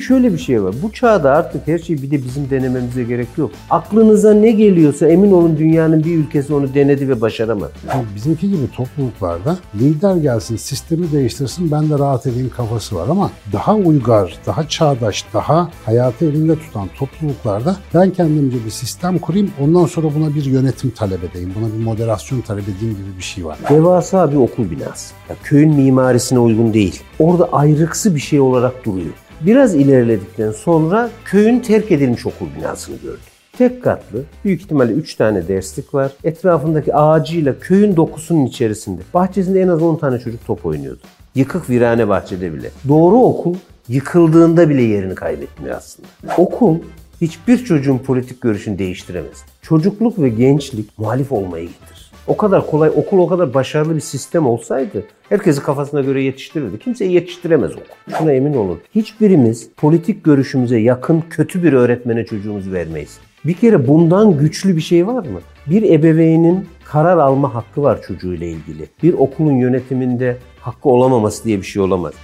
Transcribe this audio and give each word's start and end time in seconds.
de 0.00 0.04
şöyle 0.04 0.32
bir 0.32 0.38
şey 0.38 0.62
var. 0.62 0.74
Bu 0.82 0.92
çağda 0.92 1.30
artık 1.30 1.68
her 1.68 1.78
şeyi 1.78 2.02
bir 2.02 2.10
de 2.10 2.24
bizim 2.24 2.50
denememize 2.50 3.04
gerek 3.04 3.28
yok. 3.36 3.50
Aklınıza 3.70 4.34
ne 4.34 4.50
geliyorsa 4.50 5.08
emin 5.08 5.32
olun 5.32 5.56
dünyanın 5.58 6.04
bir 6.04 6.16
ülkesi 6.16 6.54
onu 6.54 6.74
denedi 6.74 7.08
ve 7.08 7.20
başaramadı. 7.20 7.72
Yani 7.88 8.04
bizimki 8.16 8.50
gibi 8.50 8.70
topluluklarda 8.76 9.58
lider 9.80 10.16
gelsin, 10.16 10.56
sistemi 10.56 11.12
değiştirsin, 11.12 11.70
ben 11.70 11.90
de 11.90 11.98
rahat 11.98 12.26
edeyim 12.26 12.50
kafası 12.56 12.96
var 12.96 13.08
ama 13.08 13.30
daha 13.52 13.74
uygar, 13.74 14.38
daha 14.46 14.68
çağdaş, 14.68 15.24
daha 15.34 15.70
hayatı 15.84 16.24
elinde 16.24 16.58
tutan 16.58 16.88
topluluklarda 16.98 17.76
ben 17.94 18.10
kendimce 18.10 18.64
bir 18.64 18.70
sistem 18.70 19.18
kurayım, 19.18 19.50
ondan 19.60 19.86
sonra 19.86 20.08
buna 20.14 20.34
bir 20.34 20.44
yönetim 20.44 20.90
talep 20.90 21.24
edeyim, 21.24 21.52
buna 21.60 21.72
bir 21.78 21.84
moderasyon 21.84 22.40
talep 22.40 22.64
edeyim 22.64 22.96
gibi 22.96 23.18
bir 23.18 23.22
şey 23.22 23.44
var. 23.44 23.58
Devasa 23.70 24.32
bir 24.32 24.36
okul 24.36 24.70
binası. 24.70 25.14
Ya, 25.28 25.36
köyün 25.42 25.74
mimarisine 25.74 26.38
uygun 26.38 26.74
değil. 26.74 27.02
Orada 27.18 27.48
ayrıksı 27.52 28.14
bir 28.14 28.20
şey 28.20 28.40
olarak 28.40 28.84
duruyor. 28.84 29.14
Biraz 29.40 29.74
ilerledikten 29.74 30.52
sonra 30.52 31.10
köyün 31.24 31.60
terk 31.60 31.92
edilmiş 31.92 32.26
okul 32.26 32.46
binasını 32.58 32.96
gördüm. 32.96 33.20
Tek 33.58 33.82
katlı, 33.82 34.22
büyük 34.44 34.62
ihtimalle 34.62 34.92
3 34.92 35.14
tane 35.14 35.48
derslik 35.48 35.94
var. 35.94 36.12
Etrafındaki 36.24 36.94
ağacıyla 36.94 37.58
köyün 37.58 37.96
dokusunun 37.96 38.46
içerisinde. 38.46 39.00
Bahçesinde 39.14 39.60
en 39.60 39.68
az 39.68 39.82
10 39.82 39.96
tane 39.96 40.18
çocuk 40.18 40.46
top 40.46 40.66
oynuyordu. 40.66 41.00
Yıkık 41.34 41.70
virane 41.70 42.08
bahçede 42.08 42.54
bile. 42.54 42.70
Doğru 42.88 43.16
okul 43.16 43.54
yıkıldığında 43.88 44.68
bile 44.68 44.82
yerini 44.82 45.14
kaybetmiyor 45.14 45.76
aslında. 45.76 46.08
Okul 46.38 46.78
hiçbir 47.20 47.64
çocuğun 47.64 47.98
politik 47.98 48.40
görüşünü 48.40 48.78
değiştiremez. 48.78 49.44
Çocukluk 49.62 50.18
ve 50.18 50.28
gençlik 50.28 50.98
muhalif 50.98 51.32
olmayı 51.32 51.68
getirir. 51.68 51.99
O 52.30 52.36
kadar 52.36 52.66
kolay, 52.66 52.90
okul 52.96 53.18
o 53.18 53.26
kadar 53.26 53.54
başarılı 53.54 53.94
bir 53.94 54.00
sistem 54.00 54.46
olsaydı 54.46 55.04
herkesi 55.28 55.62
kafasına 55.62 56.00
göre 56.00 56.22
yetiştirirdi. 56.22 56.78
Kimseyi 56.78 57.12
yetiştiremez 57.12 57.72
okul. 57.72 58.18
Şuna 58.18 58.32
emin 58.32 58.54
olun. 58.54 58.80
Hiçbirimiz 58.94 59.70
politik 59.76 60.24
görüşümüze 60.24 60.78
yakın 60.78 61.22
kötü 61.30 61.62
bir 61.62 61.72
öğretmene 61.72 62.26
çocuğumuzu 62.26 62.72
vermeyiz. 62.72 63.18
Bir 63.44 63.54
kere 63.54 63.88
bundan 63.88 64.38
güçlü 64.38 64.76
bir 64.76 64.80
şey 64.80 65.06
var 65.06 65.26
mı? 65.26 65.40
Bir 65.66 65.82
ebeveynin 65.82 66.66
karar 66.84 67.18
alma 67.18 67.54
hakkı 67.54 67.82
var 67.82 68.02
çocuğuyla 68.02 68.46
ilgili. 68.46 68.88
Bir 69.02 69.14
okulun 69.14 69.56
yönetiminde 69.56 70.36
hakkı 70.60 70.88
olamaması 70.88 71.44
diye 71.44 71.58
bir 71.58 71.66
şey 71.66 71.82
olamaz. 71.82 72.14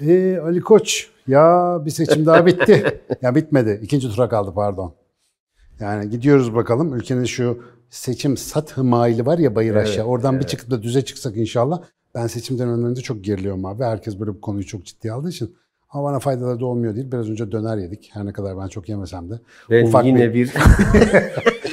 Ee, 0.00 0.38
Ali 0.38 0.60
Koç, 0.60 1.08
ya 1.28 1.78
bir 1.84 1.90
seçim 1.90 2.26
daha 2.26 2.46
bitti. 2.46 3.00
ya 3.22 3.34
bitmedi, 3.34 3.80
ikinci 3.82 4.10
tura 4.10 4.28
kaldı 4.28 4.52
pardon. 4.54 4.94
Yani 5.80 6.10
gidiyoruz 6.10 6.54
bakalım 6.54 6.94
ülkenin 6.94 7.24
şu 7.24 7.62
seçim 7.90 8.36
sat 8.36 8.76
maili 8.76 9.26
var 9.26 9.38
ya 9.38 9.54
bayır 9.54 9.74
aşağı. 9.74 10.04
Oradan 10.04 10.34
evet. 10.34 10.44
bir 10.44 10.48
çıkıp 10.48 10.70
da 10.70 10.82
düze 10.82 11.04
çıksak 11.04 11.36
inşallah. 11.36 11.82
Ben 12.14 12.26
seçimden 12.26 12.68
önce 12.68 13.02
çok 13.02 13.24
geriliyorum 13.24 13.64
abi. 13.64 13.84
Herkes 13.84 14.20
böyle 14.20 14.30
bu 14.30 14.40
konuyu 14.40 14.66
çok 14.66 14.84
ciddiye 14.84 15.12
aldığı 15.12 15.28
için. 15.28 15.56
Ama 15.90 16.04
bana 16.04 16.18
faydaları 16.18 16.60
da 16.60 16.66
olmuyor 16.66 16.94
değil. 16.94 17.12
Biraz 17.12 17.30
önce 17.30 17.52
döner 17.52 17.76
yedik. 17.76 18.10
Her 18.12 18.26
ne 18.26 18.32
kadar 18.32 18.58
ben 18.58 18.68
çok 18.68 18.88
yemesem 18.88 19.30
de. 19.30 19.34
Ben 19.70 19.86
Ufak 19.86 20.06
yine 20.06 20.34
bir, 20.34 20.34
bir 20.34 20.52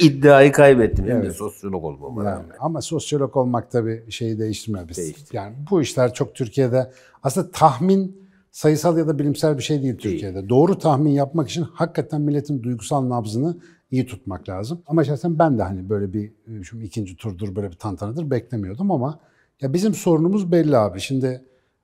iddiayı 0.00 0.52
kaybettim. 0.52 1.04
Evet. 1.04 1.14
Hem 1.14 1.24
de 1.24 1.30
sosyolog 1.30 1.84
olmama 1.84 2.24
yani, 2.24 2.44
Ama 2.60 2.80
sosyolog 2.82 3.36
olmak 3.36 3.70
tabii 3.70 4.04
şeyi 4.10 4.38
değiştirmiyor. 4.38 4.88
Biz. 4.88 4.96
Değişti. 4.96 5.36
Yani 5.36 5.54
bu 5.70 5.82
işler 5.82 6.14
çok 6.14 6.34
Türkiye'de 6.34 6.90
aslında 7.22 7.50
tahmin 7.50 8.25
sayısal 8.56 8.98
ya 8.98 9.08
da 9.08 9.18
bilimsel 9.18 9.58
bir 9.58 9.62
şey 9.62 9.82
değil, 9.82 9.84
değil 9.84 9.98
Türkiye'de. 9.98 10.48
Doğru 10.48 10.78
tahmin 10.78 11.10
yapmak 11.10 11.48
için 11.48 11.62
hakikaten 11.62 12.20
milletin 12.20 12.62
duygusal 12.62 13.08
nabzını 13.08 13.56
iyi 13.90 14.06
tutmak 14.06 14.48
lazım. 14.48 14.82
Ama 14.86 15.04
şahsen 15.04 15.38
ben 15.38 15.58
de 15.58 15.62
hani 15.62 15.88
böyle 15.88 16.12
bir 16.12 16.32
şu 16.62 16.80
ikinci 16.80 17.16
turdur 17.16 17.56
böyle 17.56 17.70
bir 17.70 17.76
tantanadır 17.76 18.30
beklemiyordum 18.30 18.90
ama 18.90 19.20
ya 19.60 19.72
bizim 19.72 19.94
sorunumuz 19.94 20.52
belli 20.52 20.76
abi. 20.76 21.00
Şimdi 21.00 21.42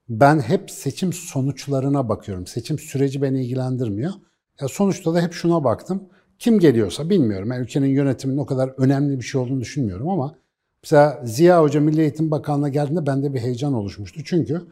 ben 0.08 0.40
hep 0.40 0.70
seçim 0.70 1.12
sonuçlarına 1.12 2.08
bakıyorum. 2.08 2.46
Seçim 2.46 2.78
süreci 2.78 3.22
beni 3.22 3.44
ilgilendirmiyor. 3.44 4.12
Ya 4.60 4.68
sonuçta 4.68 5.14
da 5.14 5.20
hep 5.20 5.32
şuna 5.32 5.64
baktım. 5.64 6.02
Kim 6.38 6.58
geliyorsa 6.58 7.10
bilmiyorum. 7.10 7.52
Yani 7.52 7.62
ülkenin 7.62 7.86
yönetiminin 7.86 8.38
o 8.38 8.46
kadar 8.46 8.68
önemli 8.78 9.18
bir 9.18 9.24
şey 9.24 9.40
olduğunu 9.40 9.60
düşünmüyorum 9.60 10.08
ama 10.08 10.34
mesela 10.82 11.20
Ziya 11.24 11.62
Hoca 11.62 11.80
Milli 11.80 12.00
Eğitim 12.00 12.30
Bakanlığı'na 12.30 12.68
geldiğinde 12.68 13.06
bende 13.06 13.34
bir 13.34 13.40
heyecan 13.40 13.74
oluşmuştu. 13.74 14.20
Çünkü 14.24 14.62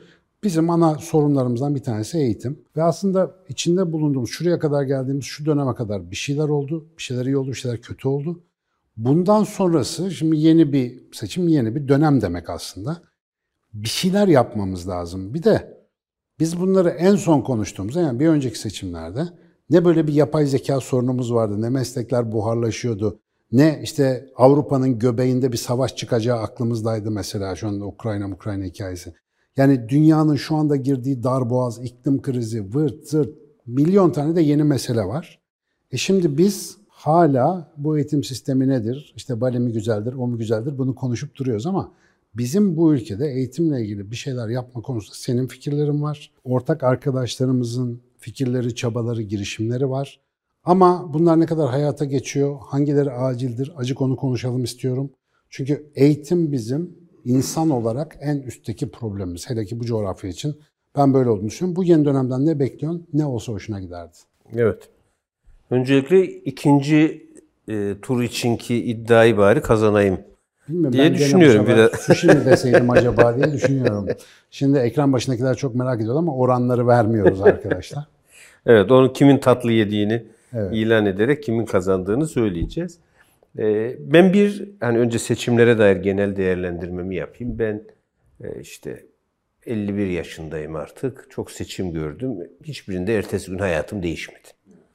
bizim 0.45 0.71
ana 0.71 0.95
sorunlarımızdan 0.95 1.75
bir 1.75 1.83
tanesi 1.83 2.19
eğitim. 2.19 2.59
Ve 2.77 2.83
aslında 2.83 3.35
içinde 3.49 3.93
bulunduğumuz, 3.93 4.31
şuraya 4.31 4.59
kadar 4.59 4.83
geldiğimiz 4.83 5.25
şu 5.25 5.47
döneme 5.47 5.75
kadar 5.75 6.11
bir 6.11 6.17
şeyler 6.17 6.49
oldu. 6.49 6.89
Bir 6.99 7.03
şeyler 7.03 7.27
iyi 7.27 7.37
oldu, 7.37 7.49
bir 7.49 7.55
şeyler 7.55 7.81
kötü 7.81 8.09
oldu. 8.09 8.43
Bundan 8.97 9.45
sonrası 9.45 10.11
şimdi 10.11 10.37
yeni 10.37 10.73
bir 10.73 11.03
seçim, 11.13 11.49
yeni 11.49 11.75
bir 11.75 11.89
dönem 11.89 12.21
demek 12.21 12.51
aslında 12.51 13.03
bir 13.75 13.89
şeyler 13.89 14.29
yapmamız 14.29 14.89
lazım. 14.89 15.35
Bir 15.35 15.43
de 15.43 15.81
biz 16.39 16.61
bunları 16.61 16.89
en 16.89 17.17
son 17.17 17.41
konuştuğumuzda 17.41 18.01
yani 18.01 18.21
bir 18.21 18.29
önceki 18.29 18.59
seçimlerde 18.59 19.29
ne 19.71 19.85
böyle 19.85 20.07
bir 20.07 20.13
yapay 20.13 20.47
zeka 20.47 20.81
sorunumuz 20.81 21.35
vardı, 21.35 21.63
ne 21.63 21.71
meslekler 21.71 22.33
buharlaşıyordu, 22.33 23.21
ne 23.53 23.81
işte 23.83 24.29
Avrupa'nın 24.37 24.99
göbeğinde 24.99 25.53
bir 25.53 25.57
savaş 25.57 25.97
çıkacağı 25.97 26.39
aklımızdaydı 26.39 27.11
mesela 27.11 27.57
şu 27.57 27.69
anda 27.69 27.85
Ukrayna 27.85 28.29
Ukrayna 28.29 28.65
hikayesi. 28.65 29.15
Yani 29.61 29.89
dünyanın 29.89 30.37
şu 30.37 30.57
anda 30.57 30.77
girdiği 30.77 31.23
darboğaz, 31.23 31.85
iklim 31.85 32.23
krizi, 32.23 32.75
vırt 32.75 33.09
zırt 33.09 33.35
milyon 33.67 34.11
tane 34.11 34.37
de 34.37 34.43
yeni 34.43 34.65
mesele 34.65 35.01
var. 35.01 35.39
E 35.91 35.97
şimdi 35.97 36.39
biz 36.39 36.77
hala 36.89 37.73
bu 37.77 37.99
eğitim 37.99 38.25
sistemi 38.25 38.69
nedir, 38.69 39.13
işte 39.17 39.41
Bali 39.41 39.59
mi 39.59 39.73
güzeldir, 39.73 40.15
o 40.15 40.27
mu 40.27 40.39
güzeldir 40.39 40.79
bunu 40.79 40.95
konuşup 40.95 41.37
duruyoruz 41.37 41.67
ama 41.67 41.93
Bizim 42.35 42.77
bu 42.77 42.95
ülkede 42.95 43.29
eğitimle 43.29 43.83
ilgili 43.83 44.11
bir 44.11 44.17
şeyler 44.17 44.49
yapma 44.49 44.83
konusunda 44.83 45.15
senin 45.15 45.47
fikirlerin 45.47 46.03
var. 46.03 46.31
Ortak 46.45 46.83
arkadaşlarımızın 46.83 48.01
fikirleri, 48.19 48.75
çabaları, 48.75 49.23
girişimleri 49.23 49.91
var. 49.91 50.21
Ama 50.65 51.15
bunlar 51.15 51.41
ne 51.41 51.47
kadar 51.47 51.71
hayata 51.71 52.05
geçiyor, 52.05 52.57
hangileri 52.61 53.11
acildir, 53.11 53.73
acık 53.77 54.01
onu 54.01 54.17
konuşalım 54.17 54.65
istiyorum. 54.65 55.11
Çünkü 55.49 55.91
eğitim 55.95 56.53
bizim 56.53 56.99
insan 57.25 57.71
olarak 57.71 58.17
en 58.21 58.37
üstteki 58.37 58.91
problemimiz. 58.91 59.51
Hele 59.51 59.65
ki 59.65 59.81
bu 59.81 59.85
coğrafya 59.85 60.31
için 60.31 60.61
ben 60.97 61.15
böyle 61.15 61.31
olduğunu 61.31 61.47
düşünüyorum. 61.47 61.77
Bu 61.77 61.85
yeni 61.85 62.05
dönemden 62.05 62.47
ne 62.47 62.59
bekliyorsun? 62.59 63.07
Ne 63.13 63.27
olsa 63.27 63.53
hoşuna 63.53 63.81
giderdi. 63.81 64.17
Evet. 64.57 64.89
Öncelikle 65.71 66.27
ikinci 66.27 67.31
e, 67.69 67.95
tur 68.03 68.23
içinki 68.23 68.77
iddiayı 68.77 69.37
bari 69.37 69.63
kazanayım 69.63 70.19
Bilmiyorum, 70.69 70.93
diye 70.93 71.15
düşünüyorum 71.15 71.67
biraz. 71.67 71.91
Sushi 71.91 72.27
mi 72.27 72.45
deseydim 72.45 72.91
acaba 72.91 73.37
diye 73.37 73.53
düşünüyorum. 73.53 74.07
Şimdi 74.51 74.79
ekran 74.79 75.13
başındakiler 75.13 75.55
çok 75.55 75.75
merak 75.75 76.01
ediyor 76.01 76.17
ama 76.17 76.37
oranları 76.37 76.87
vermiyoruz 76.87 77.41
arkadaşlar. 77.43 78.05
evet, 78.67 78.91
onu 78.91 79.13
kimin 79.13 79.39
tatlı 79.39 79.73
yediğini 79.73 80.25
evet. 80.55 80.71
ilan 80.73 81.07
ederek 81.07 81.43
kimin 81.43 81.65
kazandığını 81.65 82.27
söyleyeceğiz. 82.27 82.99
Ee, 83.59 83.97
ben 83.99 84.33
bir 84.33 84.71
hani 84.81 84.99
önce 84.99 85.19
seçimlere 85.19 85.79
dair 85.79 85.97
genel 85.97 86.37
değerlendirmemi 86.37 87.17
yapayım. 87.17 87.59
Ben 87.59 87.83
e, 88.45 88.61
işte 88.61 89.07
51 89.67 90.07
yaşındayım 90.07 90.77
artık. 90.77 91.27
Çok 91.31 91.51
seçim 91.51 91.93
gördüm. 91.93 92.31
Hiçbirinde 92.65 93.17
ertesi 93.17 93.51
gün 93.51 93.59
hayatım 93.59 94.03
değişmedi. 94.03 94.49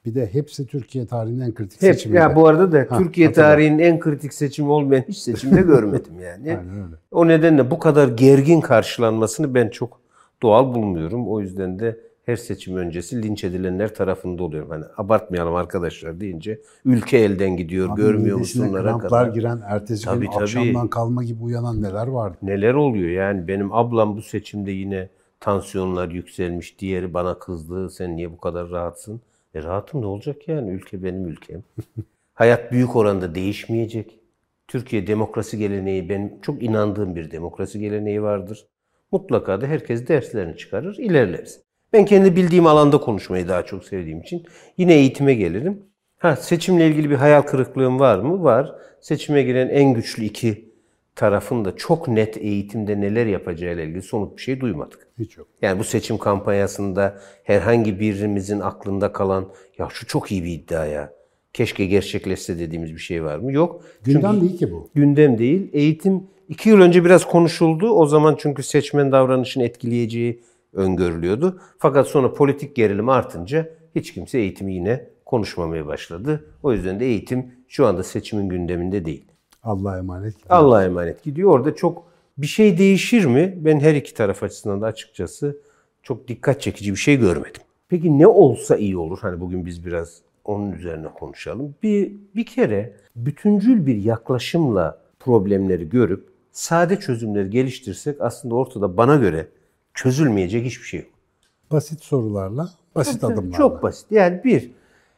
Bir 0.06 0.14
de 0.14 0.26
hepsi 0.32 0.66
Türkiye 0.66 1.06
tarihinin 1.06 1.40
en 1.40 1.54
kritik 1.54 1.82
Hep, 1.82 1.94
seçimi. 1.94 2.16
Ya 2.16 2.36
bu 2.36 2.46
arada 2.46 2.72
da 2.72 2.86
ha, 2.88 2.98
Türkiye 2.98 3.26
hatırladım. 3.26 3.52
tarihinin 3.52 3.78
en 3.78 4.00
kritik 4.00 4.34
seçimi 4.34 4.70
olmayan 4.70 5.04
hiç 5.08 5.18
seçimde 5.18 5.62
görmedim 5.62 6.20
yani. 6.20 6.50
Aynen 6.50 6.84
öyle. 6.84 6.96
O 7.10 7.28
nedenle 7.28 7.70
bu 7.70 7.78
kadar 7.78 8.08
gergin 8.08 8.60
karşılanmasını 8.60 9.54
ben 9.54 9.68
çok 9.68 10.00
doğal 10.42 10.74
bulmuyorum. 10.74 11.28
O 11.28 11.40
yüzden 11.40 11.78
de 11.78 12.00
her 12.26 12.36
seçim 12.36 12.76
öncesi 12.76 13.22
linç 13.22 13.44
edilenler 13.44 13.94
tarafında 13.94 14.42
oluyorum. 14.42 14.70
Hani 14.70 14.84
abartmayalım 14.96 15.54
arkadaşlar 15.54 16.20
deyince 16.20 16.60
ülke 16.84 17.18
elden 17.18 17.56
gidiyor 17.56 17.90
Abi 17.90 18.00
görmüyor 18.00 18.38
musunlara 18.38 18.98
kadar. 18.98 19.26
giren 19.28 19.60
ertesi 19.64 20.04
tabii, 20.04 20.20
gün 20.20 20.30
tabii. 20.30 20.42
akşamdan 20.42 20.88
kalma 20.88 21.24
gibi 21.24 21.42
uyanan 21.42 21.82
neler 21.82 22.06
vardı. 22.06 22.36
Neler 22.42 22.74
oluyor 22.74 23.08
yani 23.08 23.48
benim 23.48 23.72
ablam 23.72 24.16
bu 24.16 24.22
seçimde 24.22 24.70
yine 24.70 25.08
tansiyonlar 25.40 26.08
yükselmiş. 26.08 26.78
Diğeri 26.78 27.14
bana 27.14 27.38
kızdı. 27.38 27.90
Sen 27.90 28.16
niye 28.16 28.32
bu 28.32 28.36
kadar 28.36 28.70
rahatsın? 28.70 29.20
E 29.54 29.62
rahatım 29.62 30.02
ne 30.02 30.06
olacak 30.06 30.48
yani? 30.48 30.70
Ülke 30.70 31.04
benim 31.04 31.26
ülkem. 31.26 31.62
Hayat 32.34 32.72
büyük 32.72 32.96
oranda 32.96 33.34
değişmeyecek. 33.34 34.18
Türkiye 34.68 35.06
demokrasi 35.06 35.58
geleneği 35.58 36.08
benim 36.08 36.40
çok 36.40 36.62
inandığım 36.62 37.16
bir 37.16 37.30
demokrasi 37.30 37.80
geleneği 37.80 38.22
vardır. 38.22 38.66
Mutlaka 39.12 39.60
da 39.60 39.66
herkes 39.66 40.08
derslerini 40.08 40.56
çıkarır, 40.56 40.96
ilerleriz. 40.98 41.66
Ben 41.92 42.04
kendi 42.04 42.36
bildiğim 42.36 42.66
alanda 42.66 42.98
konuşmayı 42.98 43.48
daha 43.48 43.64
çok 43.64 43.84
sevdiğim 43.84 44.20
için 44.20 44.46
yine 44.78 44.94
eğitime 44.94 45.34
gelirim. 45.34 45.82
Ha 46.18 46.36
seçimle 46.36 46.86
ilgili 46.86 47.10
bir 47.10 47.16
hayal 47.16 47.42
kırıklığım 47.42 48.00
var 48.00 48.18
mı? 48.18 48.42
Var. 48.42 48.72
Seçime 49.00 49.42
giren 49.42 49.68
en 49.68 49.94
güçlü 49.94 50.24
iki 50.24 50.66
tarafın 51.16 51.64
da 51.64 51.76
çok 51.76 52.08
net 52.08 52.36
eğitimde 52.36 53.00
neler 53.00 53.26
yapacağıyla 53.26 53.82
ilgili 53.82 54.02
somut 54.02 54.36
bir 54.36 54.42
şey 54.42 54.60
duymadık. 54.60 55.06
Hiç 55.18 55.36
yok. 55.36 55.48
Yani 55.62 55.78
bu 55.78 55.84
seçim 55.84 56.18
kampanyasında 56.18 57.18
herhangi 57.44 58.00
birimizin 58.00 58.60
aklında 58.60 59.12
kalan 59.12 59.48
ya 59.78 59.88
şu 59.90 60.06
çok 60.06 60.32
iyi 60.32 60.44
bir 60.44 60.50
iddia 60.50 60.84
ya. 60.86 61.12
Keşke 61.52 61.86
gerçekleşse 61.86 62.58
dediğimiz 62.58 62.94
bir 62.94 62.98
şey 62.98 63.24
var 63.24 63.38
mı? 63.38 63.52
Yok. 63.52 63.84
Gündem 64.04 64.32
çünkü 64.32 64.46
değil 64.46 64.58
ki 64.58 64.72
bu. 64.72 64.90
Gündem 64.94 65.38
değil. 65.38 65.70
Eğitim 65.72 66.22
iki 66.48 66.68
yıl 66.68 66.80
önce 66.80 67.04
biraz 67.04 67.24
konuşuldu. 67.24 67.90
O 67.90 68.06
zaman 68.06 68.36
çünkü 68.38 68.62
seçmen 68.62 69.12
davranışını 69.12 69.64
etkileyeceği 69.64 70.42
öngörülüyordu. 70.76 71.60
Fakat 71.78 72.06
sonra 72.06 72.32
politik 72.32 72.76
gerilim 72.76 73.08
artınca 73.08 73.70
hiç 73.94 74.14
kimse 74.14 74.38
eğitimi 74.38 74.74
yine 74.74 75.08
konuşmamaya 75.24 75.86
başladı. 75.86 76.44
O 76.62 76.72
yüzden 76.72 77.00
de 77.00 77.06
eğitim 77.06 77.52
şu 77.68 77.86
anda 77.86 78.02
seçimin 78.02 78.48
gündeminde 78.48 79.04
değil. 79.04 79.24
Allah'a 79.62 79.98
emanet. 79.98 80.34
Allah'a 80.48 80.84
emanet 80.84 81.22
gidiyor. 81.22 81.50
Orada 81.50 81.74
çok 81.74 82.06
bir 82.38 82.46
şey 82.46 82.78
değişir 82.78 83.24
mi? 83.24 83.54
Ben 83.56 83.80
her 83.80 83.94
iki 83.94 84.14
taraf 84.14 84.42
açısından 84.42 84.80
da 84.80 84.86
açıkçası 84.86 85.56
çok 86.02 86.28
dikkat 86.28 86.60
çekici 86.60 86.92
bir 86.92 86.96
şey 86.96 87.16
görmedim. 87.16 87.62
Peki 87.88 88.18
ne 88.18 88.26
olsa 88.26 88.76
iyi 88.76 88.96
olur? 88.96 89.18
Hani 89.22 89.40
bugün 89.40 89.66
biz 89.66 89.86
biraz 89.86 90.20
onun 90.44 90.72
üzerine 90.72 91.08
konuşalım. 91.08 91.74
Bir, 91.82 92.12
bir 92.34 92.46
kere 92.46 92.92
bütüncül 93.16 93.86
bir 93.86 93.96
yaklaşımla 93.96 95.02
problemleri 95.20 95.88
görüp 95.88 96.28
sade 96.52 97.00
çözümleri 97.00 97.50
geliştirsek 97.50 98.20
aslında 98.20 98.54
ortada 98.54 98.96
bana 98.96 99.16
göre 99.16 99.48
çözülmeyecek 99.96 100.66
hiçbir 100.66 100.86
şey 100.86 101.00
yok. 101.00 101.08
Basit 101.70 102.02
sorularla, 102.02 102.70
basit 102.94 103.24
adımlarla. 103.24 103.56
Çok 103.56 103.82
basit. 103.82 104.12
Yani 104.12 104.44
bir, 104.44 104.70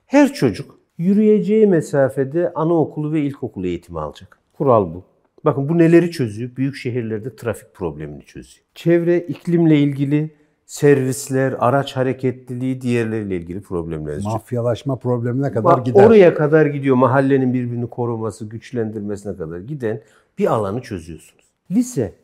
her 0.06 0.32
çocuk 0.32 0.78
yürüyeceği 0.98 1.66
mesafede 1.66 2.52
anaokulu 2.54 3.12
ve 3.12 3.20
ilkokulu 3.20 3.66
eğitimi 3.66 4.00
alacak. 4.00 4.38
Kural 4.52 4.94
bu. 4.94 5.04
Bakın 5.44 5.68
bu 5.68 5.78
neleri 5.78 6.10
çözüyor? 6.10 6.56
Büyük 6.56 6.76
şehirlerde 6.76 7.36
trafik 7.36 7.74
problemini 7.74 8.24
çözüyor. 8.24 8.64
Çevre, 8.74 9.20
iklimle 9.20 9.78
ilgili 9.78 10.30
servisler, 10.66 11.54
araç 11.58 11.96
hareketliliği, 11.96 12.80
diğerleriyle 12.80 13.36
ilgili 13.36 13.60
problemler. 13.60 14.18
Mafyalaşma 14.24 14.96
problemine 14.96 15.52
kadar 15.52 15.64
Bak, 15.64 15.86
gider. 15.86 16.06
Oraya 16.06 16.34
kadar 16.34 16.66
gidiyor. 16.66 16.96
Mahallenin 16.96 17.54
birbirini 17.54 17.86
koruması, 17.86 18.44
güçlendirmesine 18.44 19.36
kadar 19.36 19.58
giden 19.58 20.02
bir 20.38 20.46
alanı 20.46 20.82
çözüyorsunuz. 20.82 21.44
Lise. 21.70 22.14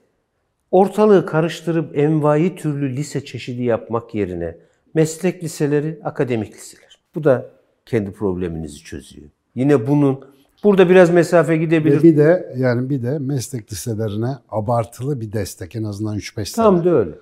Ortalığı 0.74 1.26
karıştırıp 1.26 1.98
envai 1.98 2.56
türlü 2.56 2.96
lise 2.96 3.24
çeşidi 3.24 3.62
yapmak 3.62 4.14
yerine 4.14 4.56
meslek 4.94 5.44
liseleri, 5.44 5.98
akademik 6.04 6.54
liseler. 6.54 6.98
Bu 7.14 7.24
da 7.24 7.50
kendi 7.86 8.12
probleminizi 8.12 8.78
çözüyor. 8.78 9.28
Yine 9.54 9.86
bunun 9.86 10.20
burada 10.64 10.88
biraz 10.88 11.10
mesafe 11.10 11.56
gidebilir. 11.56 11.98
Ve 11.98 12.02
bir 12.02 12.16
de 12.16 12.54
yani 12.56 12.90
bir 12.90 13.02
de 13.02 13.18
meslek 13.18 13.72
liselerine 13.72 14.30
abartılı 14.48 15.20
bir 15.20 15.32
destek 15.32 15.76
en 15.76 15.84
azından 15.84 16.16
3-5 16.16 16.44
sene. 16.44 16.64
Tam 16.64 16.84
da 16.84 16.90
öyle. 16.90 17.12